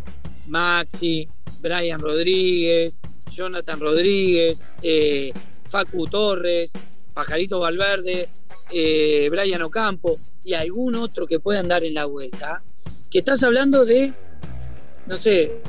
Maxi, 0.49 1.28
Brian 1.61 2.00
Rodríguez, 2.00 3.00
Jonathan 3.30 3.80
Rodríguez, 3.80 4.64
eh, 4.82 5.32
Facu 5.68 6.06
Torres, 6.06 6.72
Pajarito 7.14 7.61
Valverde, 7.61 8.28
eh, 8.70 9.28
Brian 9.30 9.62
Ocampo 9.62 10.18
y 10.44 10.54
algún 10.54 10.94
otro 10.96 11.26
que 11.26 11.40
pueda 11.40 11.61
andar 11.61 11.84
en 11.84 11.94
la 11.94 12.06
vuelta, 12.06 12.62
que 13.11 13.18
estás 13.18 13.42
hablando 13.42 13.84
de, 13.84 14.12
no 15.06 15.16
sé, 15.16 15.61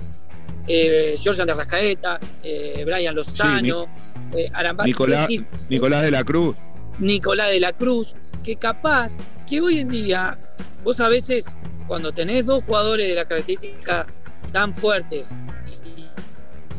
eh, 0.67 1.15
Jorge 1.23 1.45
de 1.45 1.53
Rascaeta, 1.53 2.19
eh, 2.41 2.83
Brian 2.85 3.13
Lozano, 3.13 3.87
Nicolás, 4.85 5.29
Nicolás 5.69 6.03
de 6.03 6.11
la 6.11 6.23
Cruz. 6.23 6.55
Nicolás 6.99 7.51
de 7.51 7.59
la 7.59 7.73
Cruz, 7.73 8.15
que 8.43 8.55
capaz 8.55 9.17
que 9.47 9.61
hoy 9.61 9.79
en 9.79 9.89
día, 9.89 10.39
vos 10.83 10.99
a 10.99 11.09
veces, 11.09 11.45
cuando 11.87 12.11
tenés 12.11 12.45
dos 12.45 12.63
jugadores 12.63 13.07
de 13.07 13.15
la 13.15 13.25
característica 13.25 14.07
tan 14.53 14.73
fuertes 14.73 15.31
y 15.97 16.05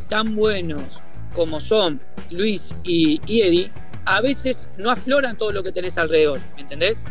tan 0.08 0.34
buenos 0.34 1.02
como 1.34 1.60
son 1.60 2.00
Luis 2.30 2.72
y, 2.84 3.20
Eddie, 3.26 3.70
a 4.06 4.22
veces 4.22 4.68
no 4.78 4.90
afloran 4.90 5.36
todo 5.36 5.52
lo 5.52 5.62
que 5.62 5.72
tenés 5.72 5.98
alrededor, 5.98 6.40
¿me 6.54 6.62
entendés? 6.62 7.04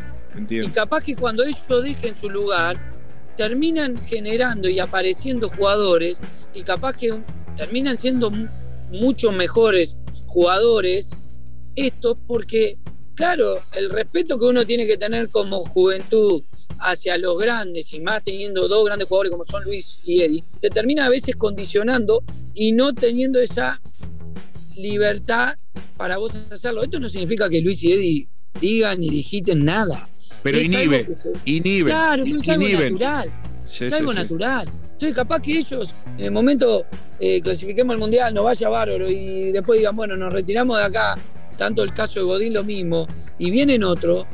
Y 0.49 0.67
capaz 0.69 1.03
que 1.03 1.15
cuando 1.15 1.43
ellos 1.43 1.61
dejen 1.83 2.15
su 2.15 2.29
lugar, 2.29 2.77
terminan 3.35 3.97
generando 3.97 4.69
y 4.69 4.79
apareciendo 4.79 5.49
jugadores 5.49 6.19
y 6.53 6.61
capaz 6.61 6.93
que 6.93 7.21
terminan 7.55 7.97
siendo 7.97 8.31
mucho 8.89 9.31
mejores 9.31 9.97
jugadores 10.27 11.11
esto 11.75 12.15
porque 12.27 12.77
Claro, 13.15 13.59
el 13.73 13.89
respeto 13.89 14.39
que 14.39 14.45
uno 14.45 14.65
tiene 14.65 14.87
que 14.87 14.97
tener 14.97 15.29
como 15.29 15.59
juventud 15.59 16.41
hacia 16.79 17.17
los 17.17 17.37
grandes 17.37 17.93
y 17.93 17.99
más 17.99 18.23
teniendo 18.23 18.67
dos 18.67 18.85
grandes 18.85 19.07
jugadores 19.07 19.31
como 19.31 19.45
son 19.45 19.63
Luis 19.63 19.99
y 20.03 20.21
Eddie, 20.21 20.43
te 20.59 20.69
termina 20.69 21.05
a 21.05 21.09
veces 21.09 21.35
condicionando 21.35 22.23
y 22.53 22.71
no 22.71 22.93
teniendo 22.93 23.39
esa 23.39 23.79
libertad 24.75 25.55
para 25.95 26.17
vos 26.17 26.33
hacerlo. 26.49 26.81
Esto 26.83 26.99
no 26.99 27.07
significa 27.07 27.49
que 27.49 27.61
Luis 27.61 27.83
y 27.83 27.93
Eddie 27.93 28.27
digan 28.59 28.99
ni 28.99 29.09
digiten 29.09 29.63
nada. 29.63 30.09
Pero 30.41 30.59
inhibe, 30.59 31.07
inhibe. 31.45 31.91
Claro, 31.91 32.25
es 32.25 32.49
algo 32.49 32.67
natural. 32.67 33.31
es 33.65 33.93
algo 33.93 34.13
natural. 34.13 34.67
Entonces, 34.93 35.15
capaz 35.15 35.39
que 35.41 35.57
ellos, 35.57 35.93
en 36.17 36.25
el 36.25 36.31
momento 36.31 36.85
eh, 37.19 37.41
clasifiquemos 37.41 37.93
al 37.93 37.99
mundial, 37.99 38.33
nos 38.33 38.45
vaya 38.45 38.69
bárbaro 38.69 39.09
y 39.09 39.51
después 39.51 39.79
digan, 39.79 39.95
bueno, 39.95 40.17
nos 40.17 40.33
retiramos 40.33 40.77
de 40.77 40.83
acá 40.83 41.17
tanto 41.53 41.83
el 41.83 41.93
caso 41.93 42.19
de 42.19 42.25
Godín 42.25 42.53
lo 42.53 42.63
mismo, 42.63 43.07
y 43.37 43.51
vienen 43.51 43.83
otro, 43.83 44.27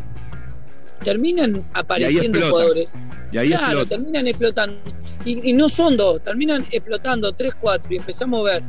terminan 1.03 1.63
apareciendo 1.73 2.39
jugadores. 2.41 2.89
Y 3.31 3.37
ahí 3.37 3.49
claro, 3.49 3.85
terminan 3.85 4.27
explotando. 4.27 4.77
Y, 5.25 5.53
no 5.53 5.69
son 5.69 5.97
dos, 5.97 6.23
terminan 6.23 6.65
explotando 6.71 7.31
tres, 7.33 7.53
cuatro, 7.59 7.93
y 7.93 7.97
empezamos 7.97 8.39
a 8.41 8.53
ver 8.53 8.63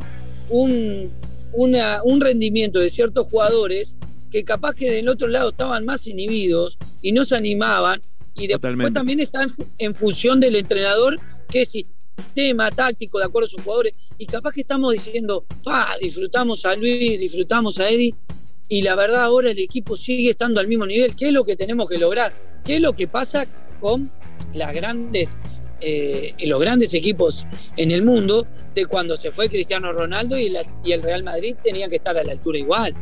un, 0.48 1.10
un 1.52 2.20
rendimiento 2.20 2.80
de 2.80 2.88
ciertos 2.88 3.28
jugadores 3.28 3.96
que 4.30 4.44
capaz 4.44 4.74
que 4.74 4.90
del 4.90 5.08
otro 5.08 5.28
lado 5.28 5.50
estaban 5.50 5.84
más 5.84 6.06
inhibidos 6.06 6.78
y 7.02 7.12
no 7.12 7.24
se 7.24 7.36
animaban. 7.36 8.00
Y 8.34 8.46
después 8.46 8.92
también 8.92 9.20
está 9.20 9.46
en, 9.78 9.94
función 9.94 10.40
del 10.40 10.56
entrenador, 10.56 11.20
que 11.48 11.66
sistema 12.20 12.70
táctico 12.70 13.18
de 13.18 13.24
acuerdo 13.24 13.46
a 13.46 13.50
sus 13.50 13.62
jugadores. 13.62 13.92
Y 14.18 14.26
capaz 14.26 14.52
que 14.52 14.60
estamos 14.62 14.92
diciendo, 14.92 15.44
pa, 15.62 15.94
disfrutamos 16.00 16.64
a 16.64 16.74
Luis, 16.76 17.20
disfrutamos 17.20 17.78
a 17.78 17.88
Eddie, 17.88 18.14
y 18.68 18.82
la 18.82 18.94
verdad 18.94 19.24
ahora 19.24 19.50
el 19.50 19.58
equipo 19.58 19.96
sigue 19.96 20.30
estando 20.30 20.60
al 20.60 20.68
mismo 20.68 20.86
nivel. 20.86 21.16
¿Qué 21.16 21.26
es 21.26 21.32
lo 21.32 21.44
que 21.44 21.56
tenemos 21.56 21.88
que 21.88 21.98
lograr? 21.98 22.32
¿Qué 22.64 22.76
es 22.76 22.80
lo 22.80 22.92
que 22.92 23.08
pasa 23.08 23.46
con 23.80 24.10
las 24.54 24.72
grandes, 24.72 25.36
eh, 25.80 26.34
los 26.46 26.60
grandes 26.60 26.94
equipos 26.94 27.46
en 27.76 27.90
el 27.90 28.02
mundo 28.02 28.46
de 28.72 28.86
cuando 28.86 29.16
se 29.16 29.32
fue 29.32 29.48
Cristiano 29.48 29.92
Ronaldo 29.92 30.38
y, 30.38 30.54
el 30.84 31.02
Real 31.02 31.24
Madrid 31.24 31.56
tenían 31.60 31.90
que 31.90 31.96
estar 31.96 32.16
a 32.16 32.22
la 32.22 32.30
altura 32.30 32.58
igual? 32.58 32.94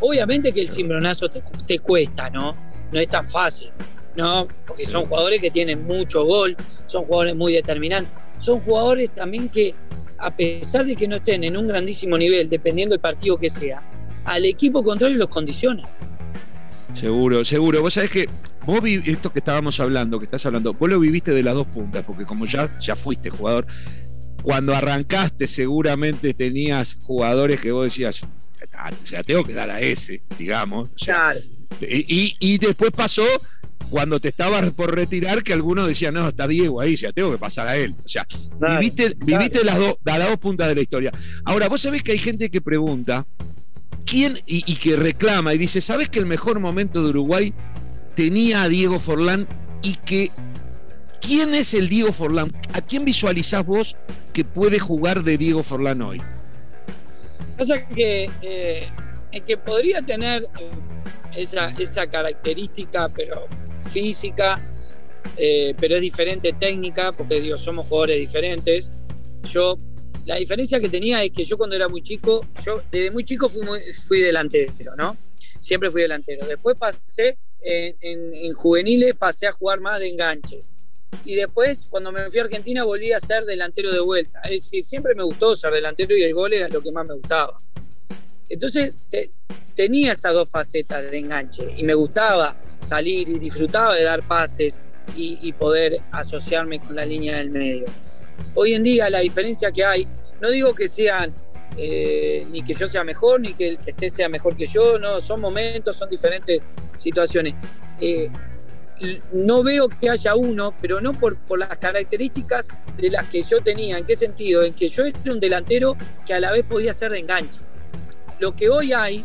Obviamente 0.00 0.52
que 0.52 0.62
el 0.62 0.70
cimbronazo 0.70 1.28
te, 1.30 1.78
cuesta, 1.80 2.30
¿no? 2.30 2.56
No 2.90 2.98
es 2.98 3.08
tan 3.08 3.28
fácil, 3.28 3.68
¿no? 4.16 4.48
Porque 4.66 4.86
son 4.86 5.04
jugadores 5.04 5.42
que 5.42 5.50
tienen 5.50 5.86
mucho 5.86 6.24
gol, 6.24 6.56
son 6.86 7.04
jugadores 7.04 7.36
muy 7.36 7.52
determinantes, 7.52 8.10
son 8.40 8.60
jugadores 8.60 9.12
también 9.12 9.48
que 9.48 9.74
a 10.18 10.34
pesar 10.34 10.84
de 10.84 10.96
que 10.96 11.08
no 11.08 11.16
estén 11.16 11.44
en 11.44 11.56
un 11.56 11.66
grandísimo 11.66 12.18
nivel, 12.18 12.48
dependiendo 12.48 12.94
del 12.94 13.00
partido 13.00 13.38
que 13.38 13.50
sea, 13.50 13.82
al 14.24 14.44
equipo 14.44 14.82
contrario 14.82 15.16
los 15.16 15.28
condiciona. 15.28 15.82
Seguro, 16.92 17.44
seguro. 17.44 17.80
Vos 17.80 17.94
sabés 17.94 18.10
que 18.10 18.28
vos 18.66 18.80
esto 18.84 19.32
que 19.32 19.38
estábamos 19.38 19.80
hablando, 19.80 20.18
que 20.18 20.24
estás 20.24 20.44
hablando, 20.44 20.74
vos 20.74 20.90
lo 20.90 21.00
viviste 21.00 21.32
de 21.32 21.42
las 21.42 21.54
dos 21.54 21.66
puntas, 21.68 22.04
porque 22.04 22.24
como 22.24 22.46
ya, 22.46 22.76
ya 22.78 22.96
fuiste 22.96 23.30
jugador, 23.30 23.66
cuando 24.42 24.74
arrancaste 24.74 25.46
seguramente 25.46 26.34
tenías 26.34 26.96
jugadores 27.02 27.60
que 27.60 27.72
vos 27.72 27.84
decías, 27.84 28.26
ya 29.04 29.22
tengo 29.22 29.44
que 29.44 29.54
dar 29.54 29.70
a 29.70 29.80
ese, 29.80 30.22
digamos. 30.38 30.90
claro. 31.02 31.40
Y, 31.80 32.34
y, 32.40 32.58
después 32.58 32.90
pasó 32.90 33.24
cuando 33.90 34.20
te 34.20 34.28
estabas 34.28 34.70
por 34.72 34.94
retirar 34.94 35.42
que 35.42 35.52
algunos 35.52 35.88
decían, 35.88 36.14
no, 36.14 36.28
está 36.28 36.46
Diego 36.46 36.80
ahí, 36.80 36.96
ya 36.96 37.12
tengo 37.12 37.32
que 37.32 37.38
pasar 37.38 37.66
a 37.66 37.76
él. 37.76 37.94
O 38.02 38.08
sea, 38.08 38.26
viviste, 38.60 39.14
viviste 39.18 39.64
las, 39.64 39.78
dos 39.78 39.96
las 40.04 40.28
dos 40.28 40.38
puntas 40.38 40.68
de 40.68 40.76
la 40.76 40.80
historia. 40.80 41.12
Ahora, 41.44 41.68
vos 41.68 41.80
sabés 41.80 42.02
que 42.02 42.12
hay 42.12 42.18
gente 42.18 42.50
que 42.50 42.60
pregunta, 42.60 43.26
¿Quién, 44.06 44.38
y, 44.46 44.74
que 44.76 44.96
reclama 44.96 45.54
y 45.54 45.58
dice, 45.58 45.80
¿sabes 45.80 46.08
que 46.08 46.18
el 46.18 46.26
mejor 46.26 46.58
momento 46.58 47.02
de 47.02 47.10
Uruguay 47.10 47.52
tenía 48.14 48.62
a 48.62 48.68
Diego 48.68 48.98
Forlán 48.98 49.46
y 49.82 49.94
que 49.96 50.30
¿quién 51.20 51.54
es 51.54 51.74
el 51.74 51.88
Diego 51.88 52.12
Forlán? 52.12 52.52
¿A 52.72 52.80
quién 52.80 53.04
visualizás 53.04 53.64
vos 53.64 53.96
que 54.32 54.44
puede 54.44 54.78
jugar 54.78 55.22
de 55.22 55.38
Diego 55.38 55.62
Forlán 55.62 56.02
hoy? 56.02 56.20
Pasa 57.56 57.86
que, 57.86 58.30
eh, 58.42 58.88
que 59.46 59.56
podría 59.56 60.02
tener 60.02 60.42
eh, 60.58 60.70
esa, 61.36 61.66
esa, 61.78 62.06
característica, 62.08 63.08
pero 63.10 63.46
física, 63.88 64.60
eh, 65.36 65.74
pero 65.78 65.96
es 65.96 66.02
diferente 66.02 66.52
técnica, 66.52 67.12
porque 67.12 67.40
digo, 67.40 67.56
somos 67.56 67.86
jugadores 67.86 68.18
diferentes. 68.18 68.92
Yo 69.44 69.78
la 70.26 70.36
diferencia 70.36 70.80
que 70.80 70.88
tenía 70.88 71.24
es 71.24 71.32
que 71.32 71.44
yo 71.44 71.56
cuando 71.56 71.76
era 71.76 71.88
muy 71.88 72.02
chico, 72.02 72.46
yo 72.64 72.82
desde 72.90 73.10
muy 73.10 73.24
chico 73.24 73.48
fui, 73.48 73.62
fui 74.06 74.20
delantero, 74.20 74.94
¿no? 74.96 75.16
Siempre 75.58 75.90
fui 75.90 76.02
delantero. 76.02 76.46
Después 76.46 76.76
pasé, 76.78 77.38
en, 77.62 78.52
juveniles 78.54 79.14
pasé 79.14 79.46
a 79.46 79.52
jugar 79.52 79.80
más 79.80 79.98
de 79.98 80.08
enganche. 80.08 80.62
Y 81.24 81.34
después, 81.34 81.86
cuando 81.90 82.12
me 82.12 82.30
fui 82.30 82.38
a 82.38 82.44
Argentina, 82.44 82.84
volví 82.84 83.12
a 83.12 83.20
ser 83.20 83.44
delantero 83.44 83.92
de 83.92 84.00
vuelta. 84.00 84.40
Es 84.44 84.64
decir, 84.64 84.84
siempre 84.84 85.14
me 85.14 85.24
gustó 85.24 85.56
ser 85.56 85.72
delantero 85.72 86.16
y 86.16 86.22
el 86.22 86.32
gol 86.32 86.52
era 86.52 86.68
lo 86.68 86.80
que 86.80 86.92
más 86.92 87.06
me 87.06 87.14
gustaba. 87.14 87.60
Entonces, 88.48 88.94
tenía 89.80 90.12
esas 90.12 90.34
dos 90.34 90.50
facetas 90.50 91.10
de 91.10 91.16
enganche 91.16 91.66
y 91.74 91.84
me 91.84 91.94
gustaba 91.94 92.54
salir 92.86 93.26
y 93.30 93.38
disfrutaba 93.38 93.94
de 93.94 94.04
dar 94.04 94.28
pases 94.28 94.78
y, 95.16 95.52
poder 95.54 96.02
asociarme 96.12 96.80
con 96.80 96.94
la 96.94 97.06
línea 97.06 97.38
del 97.38 97.48
medio. 97.48 97.86
Hoy 98.54 98.74
en 98.74 98.82
día 98.82 99.08
la 99.08 99.20
diferencia 99.20 99.72
que 99.72 99.82
hay, 99.82 100.06
no 100.38 100.50
digo 100.50 100.74
que 100.74 100.86
sean 100.86 101.34
eh, 101.78 102.46
ni 102.52 102.62
que 102.62 102.74
yo 102.74 102.88
sea 102.88 103.04
mejor, 103.04 103.40
ni 103.40 103.54
que 103.54 103.68
el 103.68 103.78
que 103.78 103.92
esté 103.92 104.10
sea 104.10 104.28
mejor 104.28 104.54
que 104.54 104.66
yo, 104.66 104.98
no, 104.98 105.18
son 105.18 105.40
momentos, 105.40 105.96
son 105.96 106.10
diferentes 106.10 106.60
situaciones. 106.96 107.54
Eh, 107.98 108.28
no 109.32 109.62
veo 109.62 109.88
que 109.88 110.10
haya 110.10 110.34
uno, 110.34 110.74
pero 110.78 111.00
no 111.00 111.18
por, 111.18 111.38
por 111.38 111.58
las 111.58 111.78
características 111.78 112.68
de 112.98 113.08
las 113.08 113.26
que 113.30 113.40
yo 113.40 113.62
tenía. 113.62 113.96
¿En 113.96 114.04
qué 114.04 114.14
sentido? 114.14 114.62
En 114.62 114.74
que 114.74 114.88
yo 114.88 115.06
era 115.06 115.32
un 115.32 115.40
delantero 115.40 115.96
que 116.26 116.34
a 116.34 116.40
la 116.40 116.52
vez 116.52 116.64
podía 116.64 116.92
ser 116.92 117.12
de 117.12 117.20
enganche. 117.20 117.60
Lo 118.40 118.54
que 118.54 118.68
hoy 118.68 118.92
hay 118.92 119.24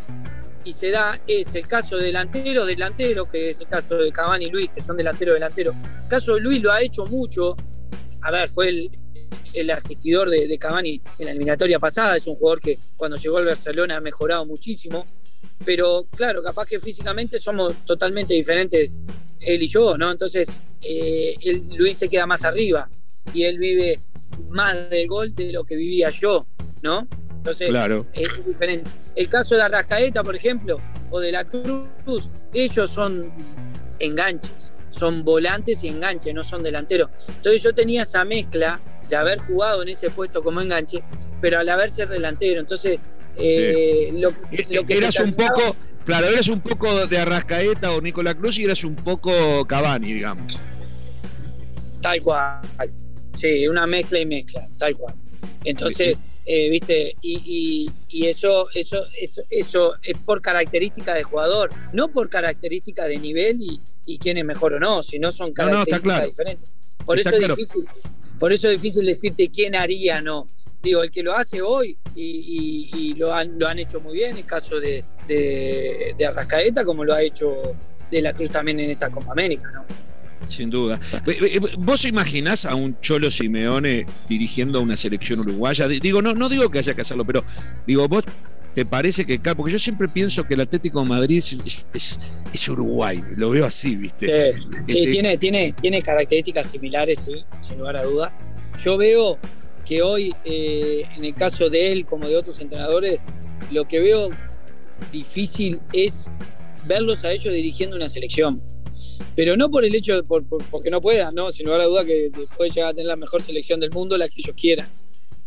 y 0.65 0.73
se 0.73 0.89
da 0.89 1.21
es 1.27 1.53
el 1.55 1.67
caso 1.67 1.97
de 1.97 2.05
delantero, 2.07 2.65
delantero, 2.65 3.25
que 3.27 3.49
es 3.49 3.61
el 3.61 3.67
caso 3.67 3.97
de 3.97 4.11
Cavani 4.11 4.45
y 4.45 4.49
Luis, 4.49 4.69
que 4.69 4.81
son 4.81 4.97
delantero, 4.97 5.33
delantero. 5.33 5.73
El 6.03 6.09
caso 6.09 6.35
de 6.35 6.41
Luis 6.41 6.61
lo 6.61 6.71
ha 6.71 6.81
hecho 6.81 7.05
mucho. 7.05 7.55
A 8.21 8.31
ver, 8.31 8.49
fue 8.49 8.89
el, 9.53 9.71
asistidor 9.71 10.29
de, 10.29 10.47
de, 10.47 10.57
Cavani 10.57 10.99
en 11.19 11.25
la 11.25 11.31
eliminatoria 11.31 11.79
pasada. 11.79 12.15
Es 12.15 12.25
un 12.25 12.35
jugador 12.35 12.59
que 12.59 12.79
cuando 12.97 13.15
llegó 13.15 13.37
al 13.37 13.45
Barcelona 13.45 13.97
ha 13.97 14.01
mejorado 14.01 14.45
muchísimo. 14.45 15.05
Pero 15.63 16.07
claro, 16.09 16.41
capaz 16.41 16.65
que 16.65 16.79
físicamente 16.79 17.39
somos 17.39 17.85
totalmente 17.85 18.33
diferentes 18.33 18.91
él 19.41 19.63
y 19.63 19.67
yo, 19.67 19.97
¿no? 19.97 20.11
Entonces, 20.11 20.61
eh, 20.81 21.35
Luis 21.77 21.97
se 21.97 22.09
queda 22.09 22.25
más 22.25 22.43
arriba 22.43 22.89
y 23.33 23.43
él 23.43 23.59
vive 23.59 23.99
más 24.49 24.89
de 24.89 25.05
gol 25.05 25.35
de 25.35 25.51
lo 25.51 25.63
que 25.63 25.75
vivía 25.75 26.09
yo, 26.09 26.47
¿no? 26.81 27.07
Entonces, 27.45 27.69
claro. 27.69 28.07
es 28.11 28.27
diferente. 28.43 28.89
El 29.15 29.29
caso 29.29 29.55
de 29.55 29.61
Arrascaeta, 29.61 30.23
por 30.23 30.35
ejemplo, 30.35 30.81
o 31.11 31.19
de 31.19 31.31
la 31.31 31.43
Cruz, 31.43 32.31
ellos 32.51 32.89
son 32.89 33.31
enganches, 33.99 34.73
son 34.89 35.23
volantes 35.23 35.83
y 35.83 35.89
enganches, 35.89 36.33
no 36.33 36.41
son 36.41 36.63
delanteros. 36.63 37.09
Entonces 37.29 37.61
yo 37.61 37.75
tenía 37.75 38.01
esa 38.01 38.25
mezcla 38.25 38.79
de 39.07 39.15
haber 39.15 39.37
jugado 39.41 39.83
en 39.83 39.89
ese 39.89 40.09
puesto 40.09 40.43
como 40.43 40.59
enganche, 40.59 41.03
pero 41.39 41.59
al 41.59 41.69
haber 41.69 41.91
ser 41.91 42.09
delantero. 42.09 42.61
Entonces, 42.61 42.99
eh, 43.37 44.09
lo, 44.13 44.33
que... 44.49 44.97
Eras 44.97 45.19
un 45.19 45.33
poco 45.33 45.75
Claro, 46.03 46.27
eres 46.27 46.47
un 46.47 46.61
poco 46.61 47.05
de 47.05 47.17
Arrascaeta 47.17 47.91
o 47.91 48.01
Nicolás 48.01 48.35
Cruz 48.35 48.57
y 48.57 48.63
eres 48.63 48.83
un 48.83 48.95
poco 48.95 49.65
Cavani, 49.65 50.13
digamos. 50.13 50.61
Tal 52.01 52.21
cual. 52.21 52.61
Sí, 53.35 53.67
una 53.67 53.85
mezcla 53.85 54.19
y 54.19 54.25
mezcla, 54.25 54.67
tal 54.77 54.95
cual. 54.95 55.15
Entonces, 55.63 56.17
eh, 56.45 56.69
viste, 56.69 57.15
y, 57.21 57.91
eso, 58.09 58.67
eso, 58.73 59.05
eso, 59.19 59.41
eso 59.49 59.95
es 60.01 60.17
por 60.25 60.41
característica 60.41 61.13
de 61.13 61.23
jugador, 61.23 61.71
no 61.93 62.09
por 62.09 62.29
característica 62.29 63.05
de 63.05 63.17
nivel 63.17 63.57
y, 63.61 64.17
quién 64.19 64.37
es 64.37 64.45
mejor 64.45 64.73
o 64.73 64.79
no, 64.79 65.01
sino 65.01 65.31
son 65.31 65.51
características 65.51 66.25
diferentes. 66.27 66.69
Por 67.05 67.19
eso, 67.19 67.29
es 67.29 67.47
difícil, 67.47 67.85
por 68.39 68.53
eso 68.53 68.69
es 68.69 68.81
difícil 68.81 69.05
decirte 69.05 69.49
quién 69.49 69.75
haría, 69.75 70.21
no 70.21 70.47
digo, 70.85 71.03
el 71.03 71.11
que 71.11 71.23
lo 71.23 71.35
hace 71.35 71.61
hoy 71.61 71.97
y, 72.15 73.13
lo, 73.17 73.33
han, 73.33 73.59
lo 73.59 73.67
han 73.67 73.79
hecho 73.79 73.99
muy 73.99 74.13
bien, 74.13 74.37
el 74.37 74.45
caso 74.45 74.79
de, 74.79 75.03
de, 75.27 76.25
Arrascaeta, 76.25 76.85
como 76.85 77.03
lo 77.03 77.13
ha 77.13 77.21
hecho 77.21 77.75
De 78.09 78.21
la 78.21 78.33
Cruz 78.33 78.51
también 78.51 78.79
en 78.79 78.91
esta 78.91 79.09
Copa 79.09 79.31
América, 79.31 79.69
¿no? 79.73 79.83
Sin 80.47 80.69
duda. 80.69 80.99
¿Vos 81.77 82.05
imaginás 82.05 82.65
a 82.65 82.75
un 82.75 82.99
Cholo 83.01 83.31
Simeone 83.31 84.05
dirigiendo 84.29 84.79
a 84.79 84.81
una 84.81 84.97
selección 84.97 85.39
uruguaya? 85.39 85.87
Digo, 85.87 86.21
no, 86.21 86.33
no 86.33 86.49
digo 86.49 86.69
que 86.69 86.79
haya 86.79 86.93
que 86.93 87.01
hacerlo, 87.01 87.25
pero 87.25 87.43
digo, 87.87 88.07
vos 88.07 88.23
te 88.75 88.85
parece 88.85 89.25
que 89.25 89.39
porque 89.39 89.71
yo 89.71 89.79
siempre 89.79 90.09
pienso 90.09 90.43
que 90.45 90.53
el 90.53 90.61
Atlético 90.61 91.01
de 91.01 91.07
Madrid 91.07 91.41
es, 91.93 92.69
Uruguay, 92.69 93.23
lo 93.37 93.49
veo 93.51 93.65
así, 93.65 93.95
¿viste? 93.95 94.27
Sí, 94.27 94.59
este 94.79 95.11
tiene, 95.11 95.37
tiene, 95.37 95.71
tiene 95.71 96.01
características 96.01 96.71
similares, 96.71 97.19
sí, 97.25 97.45
sin 97.61 97.77
lugar 97.77 97.95
a 97.95 98.03
duda. 98.03 98.37
Yo 98.83 98.97
veo 98.97 99.39
que 99.85 100.01
hoy, 100.01 100.35
eh, 100.43 101.05
en 101.15 101.23
el 101.23 101.33
caso 101.33 101.69
de 101.69 101.93
él 101.93 102.05
como 102.05 102.27
de 102.27 102.35
otros 102.35 102.59
entrenadores, 102.59 103.19
lo 103.71 103.87
que 103.87 104.01
veo 104.01 104.29
difícil 105.11 105.79
es 105.93 106.29
verlos 106.85 107.23
a 107.23 107.31
ellos 107.31 107.53
dirigiendo 107.53 107.95
una 107.95 108.09
selección. 108.09 108.61
Pero 109.35 109.57
no 109.57 109.69
por 109.69 109.85
el 109.85 109.93
hecho 109.95 110.15
de 110.15 110.23
por, 110.23 110.45
porque 110.45 110.89
no 110.89 111.01
puedan, 111.01 111.35
¿no? 111.35 111.51
sin 111.51 111.65
lugar 111.65 111.81
a 111.81 111.85
duda 111.85 112.05
que 112.05 112.31
puede 112.57 112.71
llegar 112.71 112.89
a 112.89 112.93
tener 112.93 113.07
la 113.07 113.15
mejor 113.15 113.41
selección 113.41 113.79
del 113.79 113.91
mundo, 113.91 114.17
la 114.17 114.27
que 114.27 114.41
ellos 114.41 114.55
quieran. 114.59 114.87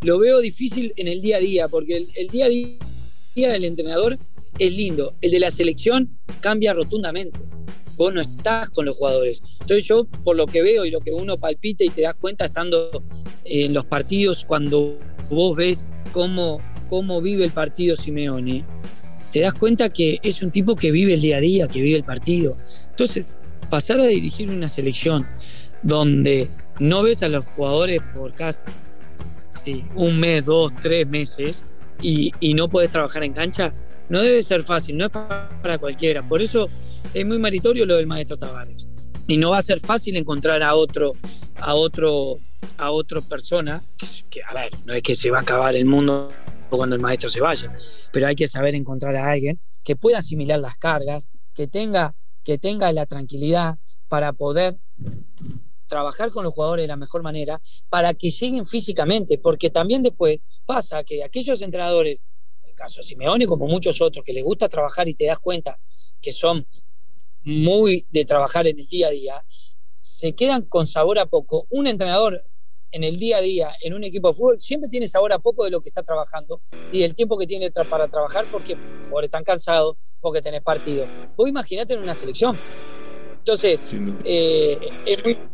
Lo 0.02 0.18
veo 0.18 0.40
difícil 0.40 0.92
en 0.96 1.08
el 1.08 1.20
día 1.20 1.38
a 1.38 1.40
día, 1.40 1.68
porque 1.68 1.96
el, 1.96 2.06
el 2.16 2.28
día 2.28 2.46
a 2.46 2.48
día 2.48 3.52
del 3.52 3.64
entrenador 3.64 4.18
es 4.58 4.72
lindo, 4.72 5.14
el 5.20 5.30
de 5.30 5.40
la 5.40 5.50
selección 5.50 6.18
cambia 6.40 6.72
rotundamente 6.72 7.40
vos 7.98 8.14
no 8.14 8.20
estás 8.20 8.70
con 8.70 8.86
los 8.86 8.96
jugadores. 8.96 9.42
Entonces 9.60 9.84
yo, 9.84 10.04
por 10.04 10.36
lo 10.36 10.46
que 10.46 10.62
veo 10.62 10.86
y 10.86 10.90
lo 10.90 11.00
que 11.00 11.10
uno 11.10 11.36
palpita 11.36 11.84
y 11.84 11.90
te 11.90 12.02
das 12.02 12.14
cuenta 12.14 12.46
estando 12.46 12.90
en 13.44 13.74
los 13.74 13.84
partidos, 13.84 14.44
cuando 14.46 14.98
vos 15.28 15.56
ves 15.56 15.86
cómo, 16.12 16.62
cómo 16.88 17.20
vive 17.20 17.44
el 17.44 17.50
partido 17.50 17.96
Simeone, 17.96 18.64
te 19.32 19.40
das 19.40 19.52
cuenta 19.52 19.90
que 19.90 20.20
es 20.22 20.42
un 20.42 20.50
tipo 20.50 20.76
que 20.76 20.92
vive 20.92 21.14
el 21.14 21.20
día 21.20 21.36
a 21.36 21.40
día, 21.40 21.68
que 21.68 21.82
vive 21.82 21.96
el 21.96 22.04
partido. 22.04 22.56
Entonces, 22.90 23.26
pasar 23.70 24.00
a 24.00 24.06
dirigir 24.06 24.50
una 24.50 24.68
selección 24.68 25.26
donde 25.82 26.48
no 26.78 27.02
ves 27.02 27.22
a 27.22 27.28
los 27.28 27.44
jugadores 27.46 28.00
por 28.14 28.34
casi 28.34 28.58
un 29.94 30.18
mes, 30.18 30.44
dos, 30.44 30.72
tres 30.80 31.06
meses, 31.06 31.64
y, 32.00 32.32
no 32.54 32.68
puedes 32.68 32.90
trabajar 32.90 33.24
en 33.24 33.32
cancha, 33.32 33.72
no 34.08 34.20
debe 34.20 34.42
ser 34.42 34.62
fácil, 34.62 34.96
no 34.96 35.06
es 35.06 35.10
para 35.10 35.78
cualquiera. 35.78 36.26
Por 36.26 36.40
eso 36.40 36.68
es 37.12 37.26
muy 37.26 37.38
meritorio 37.38 37.86
lo 37.86 37.96
del 37.96 38.06
maestro 38.06 38.36
Tavares. 38.36 38.86
Y 39.26 39.36
no 39.36 39.50
va 39.50 39.58
a 39.58 39.62
ser 39.62 39.80
fácil 39.80 40.16
encontrar 40.16 40.62
a 40.62 40.74
otro, 40.74 41.14
a 41.56 41.74
otro, 41.74 42.38
a 42.78 42.90
otra 42.90 43.20
persona, 43.20 43.82
que, 44.30 44.40
a 44.42 44.54
ver, 44.54 44.70
no 44.86 44.94
es 44.94 45.02
que 45.02 45.14
se 45.14 45.30
va 45.30 45.38
a 45.38 45.42
acabar 45.42 45.74
el 45.76 45.84
mundo 45.84 46.32
cuando 46.70 46.96
el 46.96 47.02
maestro 47.02 47.28
se 47.28 47.40
vaya, 47.40 47.72
pero 48.12 48.26
hay 48.26 48.36
que 48.36 48.46
saber 48.46 48.74
encontrar 48.74 49.16
a 49.16 49.30
alguien 49.30 49.58
que 49.84 49.96
pueda 49.96 50.18
asimilar 50.18 50.60
las 50.60 50.76
cargas, 50.76 51.26
que 51.54 51.66
tenga, 51.66 52.14
que 52.48 52.56
tenga 52.56 52.90
la 52.94 53.04
tranquilidad 53.04 53.76
para 54.08 54.32
poder 54.32 54.78
trabajar 55.86 56.30
con 56.30 56.44
los 56.44 56.54
jugadores 56.54 56.84
de 56.84 56.88
la 56.88 56.96
mejor 56.96 57.22
manera 57.22 57.60
para 57.90 58.14
que 58.14 58.30
lleguen 58.30 58.64
físicamente, 58.64 59.36
porque 59.36 59.68
también 59.68 60.02
después 60.02 60.38
pasa 60.64 61.04
que 61.04 61.22
aquellos 61.22 61.60
entrenadores, 61.60 62.20
en 62.62 62.70
el 62.70 62.74
caso 62.74 63.02
Simeone 63.02 63.46
como 63.46 63.66
muchos 63.66 64.00
otros, 64.00 64.24
que 64.24 64.32
les 64.32 64.42
gusta 64.42 64.66
trabajar 64.66 65.06
y 65.08 65.14
te 65.14 65.26
das 65.26 65.38
cuenta 65.40 65.78
que 66.22 66.32
son 66.32 66.66
muy 67.42 68.06
de 68.12 68.24
trabajar 68.24 68.66
en 68.66 68.78
el 68.78 68.86
día 68.86 69.08
a 69.08 69.10
día, 69.10 69.44
se 70.00 70.34
quedan 70.34 70.62
con 70.62 70.86
sabor 70.86 71.18
a 71.18 71.26
poco. 71.26 71.66
Un 71.68 71.86
entrenador 71.86 72.42
en 72.90 73.04
el 73.04 73.18
día 73.18 73.38
a 73.38 73.40
día 73.40 73.70
en 73.80 73.94
un 73.94 74.04
equipo 74.04 74.28
de 74.28 74.34
fútbol 74.34 74.60
siempre 74.60 74.88
tiene 74.88 75.06
sabor 75.06 75.32
a 75.32 75.38
poco 75.38 75.64
de 75.64 75.70
lo 75.70 75.80
que 75.80 75.88
está 75.88 76.02
trabajando 76.02 76.60
y 76.92 77.00
del 77.00 77.14
tiempo 77.14 77.38
que 77.38 77.46
tiene 77.46 77.70
para 77.70 78.08
trabajar 78.08 78.46
porque 78.50 78.74
los 78.74 79.06
jugadores 79.06 79.28
están 79.28 79.44
cansados, 79.44 79.96
porque 80.20 80.40
tenés 80.40 80.62
partido. 80.62 81.06
Vos 81.36 81.48
imaginate 81.48 81.94
en 81.94 82.00
una 82.00 82.14
selección 82.14 82.58
entonces, 83.48 83.82
eh, 84.24 84.78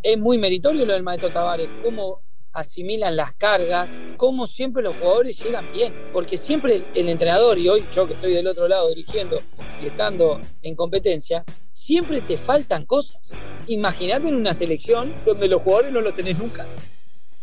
es, 0.03 0.19
muy, 0.19 0.37
meritorio 0.37 0.85
lo 0.85 0.95
del 0.95 1.05
maestro 1.05 1.31
Tavares, 1.31 1.71
cómo 1.81 2.23
asimilan 2.53 3.15
las 3.15 3.37
cargas, 3.37 3.89
cómo 4.17 4.49
siempre 4.49 4.83
los 4.83 4.97
jugadores 4.97 5.41
llegan 5.41 5.71
bien, 5.73 5.95
porque 6.13 6.37
siempre 6.37 6.87
el, 6.93 7.09
entrenador, 7.09 7.57
y 7.57 7.69
hoy 7.69 7.87
yo 7.95 8.05
que 8.09 8.15
estoy 8.15 8.33
del 8.33 8.49
otro 8.49 8.67
lado 8.67 8.89
dirigiendo 8.89 9.41
y 9.81 9.87
estando 9.87 10.41
en 10.63 10.75
competencia, 10.75 11.45
siempre 11.73 12.21
te 12.21 12.37
faltan 12.37 12.85
cosas. 12.85 13.31
Imagínate 13.69 14.27
en 14.27 14.35
una 14.35 14.55
selección 14.55 15.15
donde 15.25 15.47
los 15.47 15.63
jugadores 15.63 15.93
no 15.93 16.01
lo 16.01 16.13
tenés 16.13 16.37
nunca, 16.37 16.67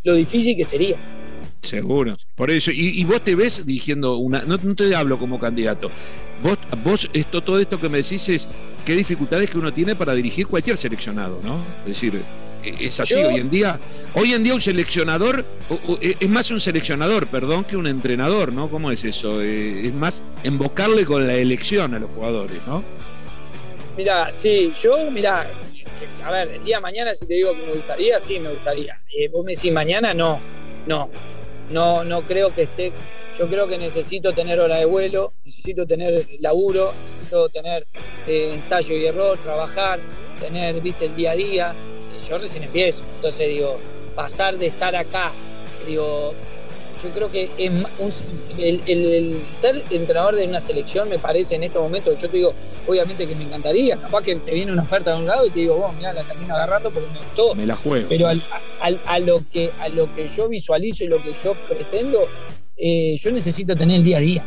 lo 0.04 0.16
difícil 0.16 0.56
que 0.56 0.64
sería. 0.64 0.98
Seguro, 1.62 2.18
por 2.36 2.50
eso. 2.50 2.72
Y, 2.74 3.04
vos 3.04 3.24
te 3.24 3.36
ves 3.36 3.66
dirigiendo 3.66 4.18
una. 4.18 4.42
No, 4.44 4.58
te 4.58 4.96
hablo 4.96 5.20
como 5.20 5.40
candidato. 5.40 5.92
Vos, 6.42 6.58
vos 6.84 7.10
esto, 7.14 7.42
todo 7.44 7.60
esto 7.60 7.80
que 7.80 7.88
me 7.88 8.00
decís 8.00 8.28
es 8.30 8.50
qué 8.84 8.96
dificultades 8.96 9.50
que 9.50 9.60
uno 9.60 9.72
tiene 9.72 9.96
para 9.96 10.14
dirigir 10.14 10.48
cualquier 10.48 10.76
seleccionado, 10.76 11.40
¿no? 11.44 11.64
Es 11.82 12.02
decir, 12.02 12.20
e, 12.64 12.88
es 12.88 13.00
así 13.00 13.14
hoy 13.14 13.40
en 13.40 13.52
día. 13.52 13.80
Hoy 14.16 14.34
en 14.34 14.44
día 14.44 14.56
un 14.56 14.62
seleccionador 14.62 15.46
e, 16.02 16.16
es 16.20 16.30
más 16.30 16.50
un 16.50 16.60
seleccionador, 16.60 17.28
perdón, 17.28 17.64
que 17.64 17.78
un 17.78 17.86
entrenador, 17.86 18.52
¿no? 18.52 18.70
¿Cómo 18.72 18.92
es 18.92 19.04
eso? 19.04 19.40
Eh, 19.42 19.88
es 19.88 19.94
más 19.94 20.24
embocarle 20.44 21.06
con 21.06 21.28
la 21.28 21.36
elección 21.36 21.94
a 21.94 22.00
los 22.00 22.10
jugadores, 22.10 22.58
¿no? 22.66 22.84
Mira, 23.96 24.32
sí, 24.34 24.74
yo, 24.82 25.12
mira, 25.12 25.48
a 26.24 26.32
ver, 26.32 26.50
el 26.50 26.64
día 26.64 26.78
de 26.78 26.82
mañana 26.82 27.14
si 27.14 27.26
te 27.26 27.34
digo 27.34 27.54
que 27.54 27.66
me 27.66 27.74
gustaría, 27.74 28.20
sí, 28.20 28.40
me 28.40 28.52
gustaría. 28.52 29.02
Eh, 29.16 29.28
vos 29.30 29.44
me 29.44 29.54
decís 29.54 29.72
mañana, 29.72 30.14
no, 30.14 30.40
no 30.86 31.10
no, 31.72 32.04
no 32.04 32.24
creo 32.24 32.54
que 32.54 32.64
esté. 32.64 32.92
Yo 33.38 33.48
creo 33.48 33.68
que 33.68 33.78
necesito 33.78 34.34
tener 34.34 34.60
hora 34.60 34.76
de 34.76 34.86
vuelo, 34.86 35.34
necesito 35.44 35.88
tener 35.88 36.28
laburo, 36.40 36.94
necesito 37.00 37.50
tener 37.50 37.88
eh, 38.28 38.52
ensayo 38.54 38.96
y 38.96 39.06
error, 39.06 39.40
trabajar, 39.40 40.00
tener, 40.40 40.80
viste, 40.82 41.06
el 41.06 41.16
día 41.16 41.32
a 41.32 41.36
día. 41.36 41.76
Yo 42.28 42.38
recién 42.38 42.64
empiezo. 42.64 43.04
Entonces 43.16 43.48
digo, 43.48 43.80
pasar 44.16 44.58
de 44.58 44.68
estar 44.68 44.96
acá, 44.96 45.32
digo, 45.88 46.34
yo 47.02 47.10
creo 47.12 47.32
que 47.32 47.52
el, 47.58 49.44
ser 49.50 49.84
entrenador 49.90 50.36
de 50.36 50.46
una 50.46 50.60
selección 50.60 51.10
me 51.10 51.20
parece 51.20 51.56
en 51.56 51.64
estos 51.64 51.82
momentos, 51.82 52.22
yo 52.22 52.30
te 52.30 52.38
digo, 52.38 52.54
obviamente 52.88 53.28
que 53.28 53.36
me 53.36 53.44
encantaría, 53.44 53.98
capaz 53.98 54.22
que 54.22 54.36
te 54.36 54.54
viene 54.54 54.72
una 54.72 54.84
oferta 54.84 55.12
de 55.14 55.18
un 55.18 55.28
lado 55.28 55.46
y 55.46 55.50
te 55.50 55.62
digo, 55.62 55.78
bueno, 55.78 55.94
mira, 55.94 56.14
la 56.14 56.24
termino 56.24 56.54
agarrando 56.56 56.92
porque 56.92 57.10
me 57.10 57.20
gustó. 57.20 57.56
Me 57.56 57.66
la 57.66 57.76
juego. 57.76 58.08
Pero 58.10 58.28
a, 58.28 59.20
lo 59.20 59.44
que, 59.48 59.72
a 59.80 59.90
lo 59.90 60.12
que 60.12 60.28
yo 60.28 60.48
visualizo 60.48 61.04
y 61.04 61.08
lo 61.08 61.22
que 61.24 61.34
yo 61.34 61.56
pretendo, 61.68 62.28
eh, 62.78 63.16
yo 63.20 63.32
necesito 63.32 63.76
tener 63.76 63.98
el 63.98 64.04
día 64.04 64.18
a 64.18 64.22
día. 64.22 64.46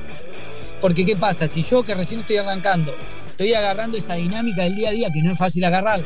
Porque 0.81 1.05
¿qué 1.05 1.17
pasa? 1.17 1.49
Si 1.49 1.63
yo 1.63 1.83
que 1.83 1.95
recién 1.95 2.21
estoy 2.21 2.37
arrancando, 2.37 2.95
estoy 3.27 3.55
agarrando 3.55 3.97
esa 3.97 4.15
dinámica 4.15 4.63
del 4.65 4.75
día 4.77 4.91
a 4.91 4.93
día, 4.93 5.09
que 5.13 5.23
no 5.23 5.33
es 5.33 5.39
fácil 5.39 5.65
agarrar, 5.65 6.05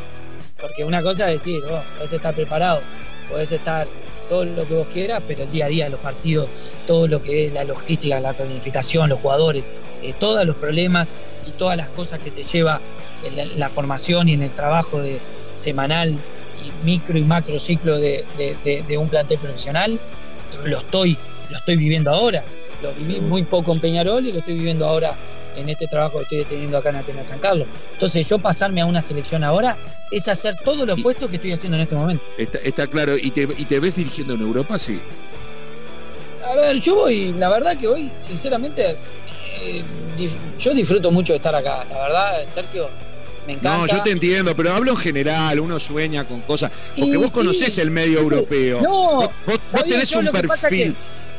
Porque 0.61 0.85
una 0.85 1.03
cosa 1.03 1.31
es 1.31 1.43
decir, 1.43 1.61
vos 1.69 1.83
podés 1.97 2.13
estar 2.13 2.35
preparado, 2.35 2.81
podés 3.29 3.53
estar 3.53 3.89
todo 4.29 4.45
lo 4.45 4.67
que 4.67 4.75
vos 4.75 4.87
quieras, 4.93 5.23
pero 5.27 5.45
el 5.45 5.51
día 5.51 5.67
a 5.67 5.69
día 5.69 5.85
de 5.85 5.91
los 5.91 6.01
partidos, 6.01 6.49
todo 6.87 7.09
lo 7.09 7.23
que 7.23 7.47
es 7.47 7.53
la 7.53 7.64
logística, 7.64 8.21
la 8.21 8.33
planificación, 8.33 9.09
los 9.09 9.21
jugadores, 9.21 9.64
eh, 10.03 10.12
todos 10.19 10.45
los 10.45 10.57
problemas 10.57 11.12
y 11.47 11.51
todas 11.53 11.77
las 11.77 11.88
cosas 11.88 12.21
que 12.21 12.31
te 12.31 12.43
lleva 12.43 12.81
en 13.25 13.37
la, 13.37 13.45
la 13.45 13.71
formación 13.71 14.29
y 14.29 14.35
en 14.35 14.43
el 14.43 14.55
trabajo 14.55 15.01
de, 15.01 15.19
semanal 15.59 16.17
y 16.64 16.87
micro 16.87 17.19
y 17.19 17.25
macro 17.25 17.59
ciclo 17.59 17.99
de, 17.99 18.25
de, 18.37 18.83
de, 18.83 18.99
un 18.99 19.09
plantel 19.09 19.38
profesional, 19.38 19.99
lo 20.64 20.79
estoy, 20.79 21.19
lo 21.51 21.57
estoy 21.57 21.77
viviendo 21.77 22.11
ahora. 22.11 22.45
Lo 22.83 22.95
viví 22.95 23.21
muy 23.21 23.43
poco 23.43 23.73
en 23.73 23.81
Peñarol 23.81 24.25
y 24.27 24.33
lo 24.33 24.38
estoy 24.38 24.55
viviendo 24.55 24.87
ahora 24.87 25.19
en 25.59 25.68
este 25.68 25.87
trabajo 25.87 26.18
que 26.18 26.42
estoy 26.42 26.44
teniendo 26.44 26.79
acá 26.79 26.90
en 26.90 26.97
Atenas 26.97 27.27
San 27.27 27.38
Carlos. 27.40 27.66
Entonces, 27.92 28.27
yo 28.27 28.38
pasarme 28.38 28.81
a 28.81 28.87
una 28.87 29.03
selección 29.03 29.44
ahora 29.44 29.77
es 30.11 30.29
hacer 30.29 30.57
todo 30.64 30.87
lo 30.87 30.94
opuesto 30.94 31.29
que 31.29 31.37
estoy 31.37 31.53
haciendo 31.53 31.77
en 31.77 31.83
este 31.83 31.94
momento. 31.94 32.25
Está, 32.37 32.59
está 32.59 32.87
claro. 32.87 33.16
¿Y 33.16 33.31
te, 33.31 33.42
¿Y 33.42 33.64
te 33.64 33.81
ves 33.81 33.97
dirigiendo 33.97 34.35
en 34.35 34.40
Europa? 34.40 34.79
Sí. 34.79 35.01
A 36.44 36.55
ver, 36.55 36.81
yo 36.81 36.94
voy, 36.94 37.33
la 37.33 37.49
verdad 37.49 37.77
que 37.77 37.88
hoy, 37.88 38.11
sinceramente, 38.18 38.97
eh, 39.61 39.83
yo 40.59 40.73
disfruto 40.73 41.11
mucho 41.11 41.33
de 41.33 41.38
estar 41.38 41.55
acá. 41.55 41.85
La 41.90 41.99
verdad, 41.99 42.44
Sergio, 42.47 42.88
me 43.47 43.55
encanta. 43.55 43.79
No, 43.79 43.87
yo 43.87 44.03
te 44.03 44.11
entiendo, 44.12 44.55
pero 44.55 44.73
hablo 44.73 44.92
en 44.92 44.97
general, 44.97 45.61
uno 45.61 45.79
sueña 45.79 46.27
con 46.27 46.40
cosas. 46.42 46.71
Porque 46.97 47.11
y, 47.11 47.16
vos 47.16 47.31
sí, 47.31 47.38
conocés 47.38 47.79
el 47.79 47.90
medio 47.90 48.21
europeo. 48.21 48.81
No, 48.81 49.31
vos, 49.47 49.61
vos 49.73 49.85
tenés 49.85 50.14
un 50.14 50.27
perfil. 50.27 50.94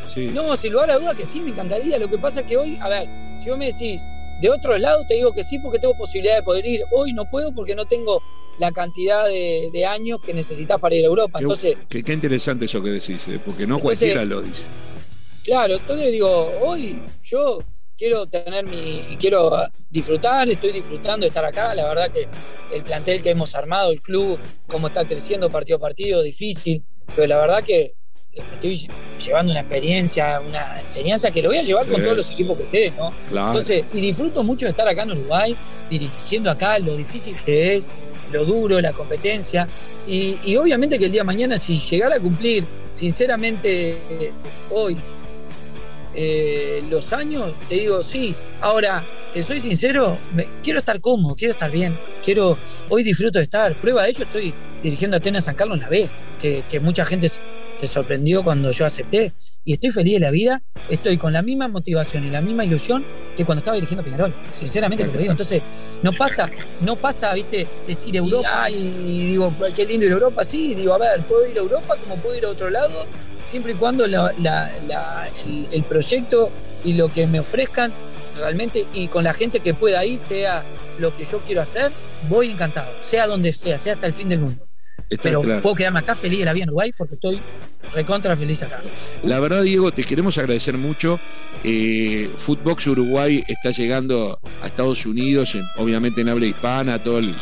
Sí. 0.10 0.28
No, 0.28 0.56
sin 0.56 0.74
lugar 0.74 0.91
a 0.91 0.98
duda 0.98 1.15
que 1.15 1.26
sí, 1.26 1.39
me 1.39 1.52
encantaría. 1.52 1.98
Lo 1.98 2.10
que 2.10 2.17
pasa 2.17 2.41
es 2.41 2.48
que 2.48 2.58
hoy, 2.58 2.78
a 2.82 2.89
ver, 2.89 3.08
si 3.41 3.50
vos 3.50 3.58
me 3.58 3.72
decís, 3.72 4.02
de 4.41 4.50
otro 4.50 4.78
lado 4.78 5.04
te 5.08 5.15
digo 5.15 5.34
que 5.34 5.43
sí 5.43 5.60
porque 5.60 5.80
tengo 5.80 5.95
posibilidad 5.95 6.36
de 6.36 6.43
poder 6.43 6.65
ir. 6.65 6.82
Hoy 6.91 7.13
no 7.13 7.26
puedo 7.26 7.54
porque 7.54 7.76
no 7.76 7.86
tengo 7.86 8.22
la 8.58 8.72
cantidad 8.72 9.26
de, 9.26 9.69
de 9.72 9.86
años 9.86 10.19
que 10.22 10.34
necesitas 10.34 10.80
para 10.80 10.95
ir 10.95 11.04
a 11.04 11.08
Europa. 11.08 11.39
Qué, 11.39 11.43
entonces, 11.43 11.78
qué, 11.88 12.04
qué 12.04 12.13
interesante 12.13 12.65
eso 12.65 12.82
que 12.82 12.89
decís, 12.89 13.28
¿eh? 13.28 13.39
porque 13.43 13.67
no 13.67 13.76
entonces, 13.76 14.00
cualquiera 14.00 14.26
lo 14.26 14.41
dice. 14.41 14.67
Claro, 15.43 15.76
entonces 15.76 16.12
digo, 16.12 16.52
hoy 16.62 17.02
yo 17.24 17.60
quiero 17.98 18.28
tener 18.28 18.65
mi. 18.65 19.17
quiero 19.19 19.52
disfrutar, 19.89 20.50
estoy 20.50 20.72
disfrutando 20.72 21.26
de 21.26 21.28
estar 21.28 21.43
acá. 21.43 21.76
La 21.76 21.86
verdad 21.86 22.10
que 22.12 22.28
el 22.74 22.84
plantel 22.84 23.22
que 23.22 23.32
hemos 23.32 23.54
armado, 23.56 23.91
el 23.91 24.02
club, 24.02 24.39
cómo 24.67 24.88
está 24.88 25.06
creciendo 25.06 25.50
partido 25.50 25.78
a 25.78 25.82
partido, 25.82 26.24
difícil. 26.24 26.84
Pero 27.15 27.28
la 27.28 27.38
verdad 27.38 27.63
que 27.63 27.93
estoy 28.33 28.89
llevando 29.23 29.51
una 29.51 29.61
experiencia, 29.61 30.39
una 30.39 30.81
enseñanza 30.81 31.31
que 31.31 31.41
lo 31.41 31.49
voy 31.49 31.57
a 31.57 31.63
llevar 31.63 31.85
sí. 31.85 31.91
con 31.91 32.03
todos 32.03 32.17
los 32.17 32.31
equipos 32.31 32.57
que 32.57 32.63
esté, 32.63 32.93
¿no? 32.97 33.13
Claro. 33.29 33.47
Entonces, 33.47 33.85
y 33.93 34.01
disfruto 34.01 34.43
mucho 34.43 34.65
de 34.65 34.71
estar 34.71 34.87
acá 34.87 35.03
en 35.03 35.11
Uruguay, 35.11 35.55
dirigiendo 35.89 36.51
acá, 36.51 36.79
lo 36.79 36.95
difícil 36.95 37.35
que 37.35 37.75
es, 37.75 37.89
lo 38.31 38.45
duro, 38.45 38.79
la 38.81 38.93
competencia. 38.93 39.67
Y, 40.07 40.37
y 40.43 40.55
obviamente 40.55 40.97
que 40.97 41.05
el 41.05 41.11
día 41.11 41.21
de 41.21 41.25
mañana, 41.25 41.57
si 41.57 41.77
llegara 41.77 42.15
a 42.15 42.19
cumplir, 42.19 42.65
sinceramente, 42.91 44.01
eh, 44.09 44.31
hoy, 44.69 44.97
eh, 46.15 46.83
los 46.89 47.13
años, 47.13 47.53
te 47.67 47.75
digo, 47.75 48.03
sí. 48.03 48.35
Ahora, 48.61 49.05
te 49.31 49.43
soy 49.43 49.59
sincero, 49.59 50.19
me, 50.33 50.45
quiero 50.63 50.79
estar 50.79 50.99
cómodo, 50.99 51.35
quiero 51.35 51.53
estar 51.53 51.71
bien. 51.71 51.97
Quiero, 52.23 52.57
hoy 52.89 53.03
disfruto 53.03 53.39
de 53.39 53.43
estar. 53.43 53.79
Prueba 53.79 54.03
de 54.03 54.09
ello, 54.09 54.23
estoy 54.23 54.53
dirigiendo 54.81 55.15
a 55.15 55.19
Atenas 55.19 55.43
San 55.43 55.55
Carlos 55.55 55.77
en 55.77 55.81
la 55.81 55.89
B, 55.89 56.09
que, 56.39 56.63
que 56.69 56.79
mucha 56.79 57.05
gente 57.05 57.29
se 57.29 57.39
sorprendió 57.87 58.43
cuando 58.43 58.71
yo 58.71 58.85
acepté. 58.85 59.33
Y 59.65 59.73
estoy 59.73 59.91
feliz 59.91 60.13
de 60.15 60.19
la 60.19 60.31
vida, 60.31 60.61
estoy 60.89 61.17
con 61.17 61.33
la 61.33 61.41
misma 61.41 61.67
motivación 61.67 62.25
y 62.25 62.29
la 62.29 62.41
misma 62.41 62.65
ilusión 62.65 63.05
que 63.37 63.45
cuando 63.45 63.59
estaba 63.59 63.75
dirigiendo 63.75 64.03
Peñarol. 64.03 64.33
Sinceramente 64.51 65.03
te 65.03 65.11
lo 65.11 65.19
digo. 65.19 65.31
Entonces, 65.31 65.61
no 66.01 66.11
pasa, 66.13 66.49
no 66.81 66.95
pasa, 66.95 67.33
viste, 67.33 67.67
decir 67.85 68.15
Europa 68.15 68.69
y 68.69 69.27
digo, 69.27 69.53
qué 69.75 69.85
lindo 69.85 70.05
ir 70.05 70.11
a 70.11 70.15
Europa. 70.15 70.43
Sí, 70.43 70.73
digo, 70.73 70.93
a 70.93 70.97
ver, 70.97 71.25
puedo 71.27 71.47
ir 71.49 71.57
a 71.57 71.61
Europa 71.61 71.95
como 72.03 72.15
puedo 72.15 72.37
ir 72.37 72.45
a 72.45 72.49
otro 72.49 72.69
lado, 72.69 73.05
siempre 73.43 73.73
y 73.73 73.75
cuando 73.75 74.07
la, 74.07 74.33
la, 74.39 74.71
la, 74.87 75.29
el, 75.45 75.67
el 75.71 75.83
proyecto 75.83 76.51
y 76.83 76.93
lo 76.93 77.11
que 77.11 77.27
me 77.27 77.39
ofrezcan 77.39 77.93
realmente 78.39 78.85
y 78.93 79.07
con 79.07 79.23
la 79.23 79.33
gente 79.33 79.59
que 79.59 79.73
pueda 79.73 80.05
ir 80.05 80.17
sea 80.17 80.63
lo 80.97 81.13
que 81.13 81.25
yo 81.25 81.39
quiero 81.39 81.61
hacer, 81.61 81.91
voy 82.27 82.51
encantado, 82.51 82.91
sea 83.01 83.27
donde 83.27 83.51
sea, 83.51 83.77
sea 83.77 83.93
hasta 83.93 84.07
el 84.07 84.13
fin 84.13 84.29
del 84.29 84.39
mundo. 84.39 84.68
Está 85.09 85.23
pero 85.23 85.41
claro. 85.41 85.62
puedo 85.62 85.75
quedarme 85.75 85.99
acá 85.99 86.15
feliz 86.15 86.39
de 86.39 86.45
la 86.45 86.53
vida 86.53 86.63
en 86.63 86.69
Uruguay 86.69 86.91
porque 86.97 87.15
estoy 87.15 87.41
recontra 87.93 88.35
feliz 88.35 88.62
acá. 88.62 88.81
La 89.23 89.39
verdad, 89.39 89.63
Diego, 89.63 89.91
te 89.91 90.03
queremos 90.03 90.38
agradecer 90.38 90.77
mucho. 90.77 91.19
Eh, 91.63 92.31
Footbox 92.35 92.88
Uruguay 92.88 93.43
está 93.47 93.71
llegando 93.71 94.39
a 94.62 94.67
Estados 94.67 95.05
Unidos, 95.05 95.55
en, 95.55 95.63
obviamente 95.77 96.21
en 96.21 96.29
habla 96.29 96.45
hispana, 96.45 97.01
todo 97.01 97.19
el, 97.19 97.35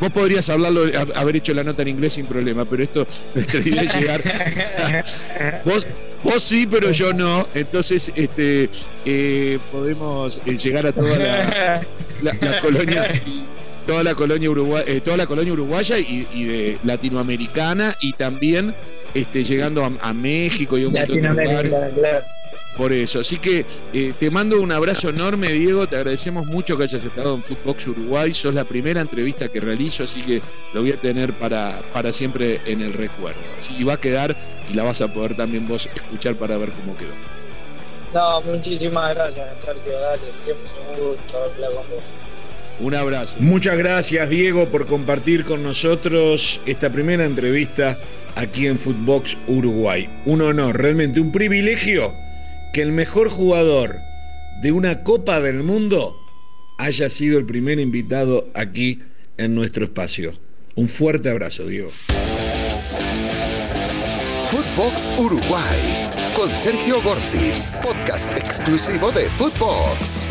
Vos 0.00 0.10
podrías 0.10 0.48
hablarlo, 0.50 0.82
haber 1.14 1.36
hecho 1.36 1.54
la 1.54 1.64
nota 1.64 1.82
en 1.82 1.88
inglés 1.88 2.14
sin 2.14 2.26
problema, 2.26 2.64
pero 2.64 2.82
esto, 2.82 3.06
nuestra 3.34 3.60
idea 3.60 3.82
es 3.82 3.94
llegar. 3.94 4.22
vos, 5.64 5.86
vos 6.22 6.42
sí, 6.42 6.66
pero 6.66 6.90
yo 6.90 7.12
no. 7.12 7.48
Entonces, 7.54 8.12
este, 8.14 8.68
eh, 9.04 9.58
podemos 9.72 10.40
eh, 10.44 10.56
llegar 10.56 10.86
a 10.86 10.92
toda 10.92 11.16
la, 11.16 11.82
la, 12.22 12.36
la 12.40 12.60
colonia 12.60 13.20
toda 13.86 14.02
la 14.02 14.14
colonia 14.14 14.50
uruguaya, 14.50 14.84
eh, 14.90 15.00
toda 15.00 15.16
la 15.16 15.26
colonia 15.26 15.52
uruguaya 15.52 15.98
y, 15.98 16.26
y, 16.32 16.44
de 16.44 16.78
latinoamericana 16.84 17.96
y 18.00 18.12
también 18.12 18.74
este, 19.14 19.44
llegando 19.44 19.84
a, 19.84 19.90
a 20.00 20.12
México 20.12 20.76
y 20.78 20.84
un 20.84 20.92
montón 20.92 21.20
de 21.20 21.28
lugares. 21.28 21.72
Claro. 21.94 22.24
Por 22.76 22.92
eso, 22.92 23.20
así 23.20 23.38
que 23.38 23.64
eh, 23.92 24.12
te 24.18 24.30
mando 24.32 24.60
un 24.60 24.72
abrazo 24.72 25.08
enorme, 25.08 25.52
Diego. 25.52 25.86
Te 25.86 25.94
agradecemos 25.94 26.44
mucho 26.46 26.76
que 26.76 26.82
hayas 26.82 27.04
estado 27.04 27.36
en 27.36 27.42
Footbox 27.44 27.86
Uruguay. 27.86 28.32
Sos 28.32 28.52
la 28.52 28.64
primera 28.64 29.00
entrevista 29.00 29.48
que 29.48 29.60
realizo, 29.60 30.02
así 30.02 30.22
que 30.22 30.42
lo 30.72 30.80
voy 30.80 30.90
a 30.90 30.96
tener 30.96 31.32
para, 31.34 31.82
para 31.92 32.12
siempre 32.12 32.60
en 32.66 32.82
el 32.82 32.92
recuerdo. 32.92 33.40
Así 33.56 33.78
que 33.78 33.84
va 33.84 33.94
a 33.94 34.00
quedar 34.00 34.36
y 34.68 34.74
la 34.74 34.82
vas 34.82 35.00
a 35.00 35.12
poder 35.12 35.36
también 35.36 35.68
vos 35.68 35.88
escuchar 35.94 36.34
para 36.34 36.58
ver 36.58 36.72
cómo 36.72 36.96
quedó. 36.96 37.14
No, 38.12 38.40
muchísimas 38.42 39.14
gracias, 39.14 39.60
Sergio. 39.60 39.92
Dale, 40.00 40.32
siempre 40.32 40.64
es 40.64 40.72
un 40.72 41.06
gusto 41.06 41.44
hablar 41.44 41.70
con 41.74 41.90
vos. 41.90 42.02
Un 42.80 42.94
abrazo. 42.94 43.36
Muchas 43.40 43.78
gracias, 43.78 44.28
Diego, 44.28 44.68
por 44.68 44.86
compartir 44.86 45.44
con 45.44 45.62
nosotros 45.62 46.60
esta 46.66 46.90
primera 46.90 47.24
entrevista 47.24 47.98
aquí 48.34 48.66
en 48.66 48.78
Footbox 48.78 49.38
Uruguay. 49.46 50.08
Un 50.24 50.42
honor, 50.42 50.80
realmente 50.80 51.20
un 51.20 51.32
privilegio 51.32 52.12
que 52.72 52.82
el 52.82 52.92
mejor 52.92 53.28
jugador 53.30 54.00
de 54.62 54.72
una 54.72 55.02
Copa 55.04 55.40
del 55.40 55.62
Mundo 55.62 56.16
haya 56.78 57.08
sido 57.08 57.38
el 57.38 57.46
primer 57.46 57.78
invitado 57.78 58.48
aquí 58.54 59.00
en 59.36 59.54
nuestro 59.54 59.84
espacio. 59.84 60.32
Un 60.74 60.88
fuerte 60.88 61.30
abrazo, 61.30 61.66
Diego. 61.66 61.90
Footbox 64.50 65.12
Uruguay 65.18 66.10
con 66.34 66.52
Sergio 66.52 67.00
Gorsi, 67.02 67.52
podcast 67.82 68.36
exclusivo 68.36 69.10
de 69.12 69.22
Footbox. 69.30 70.26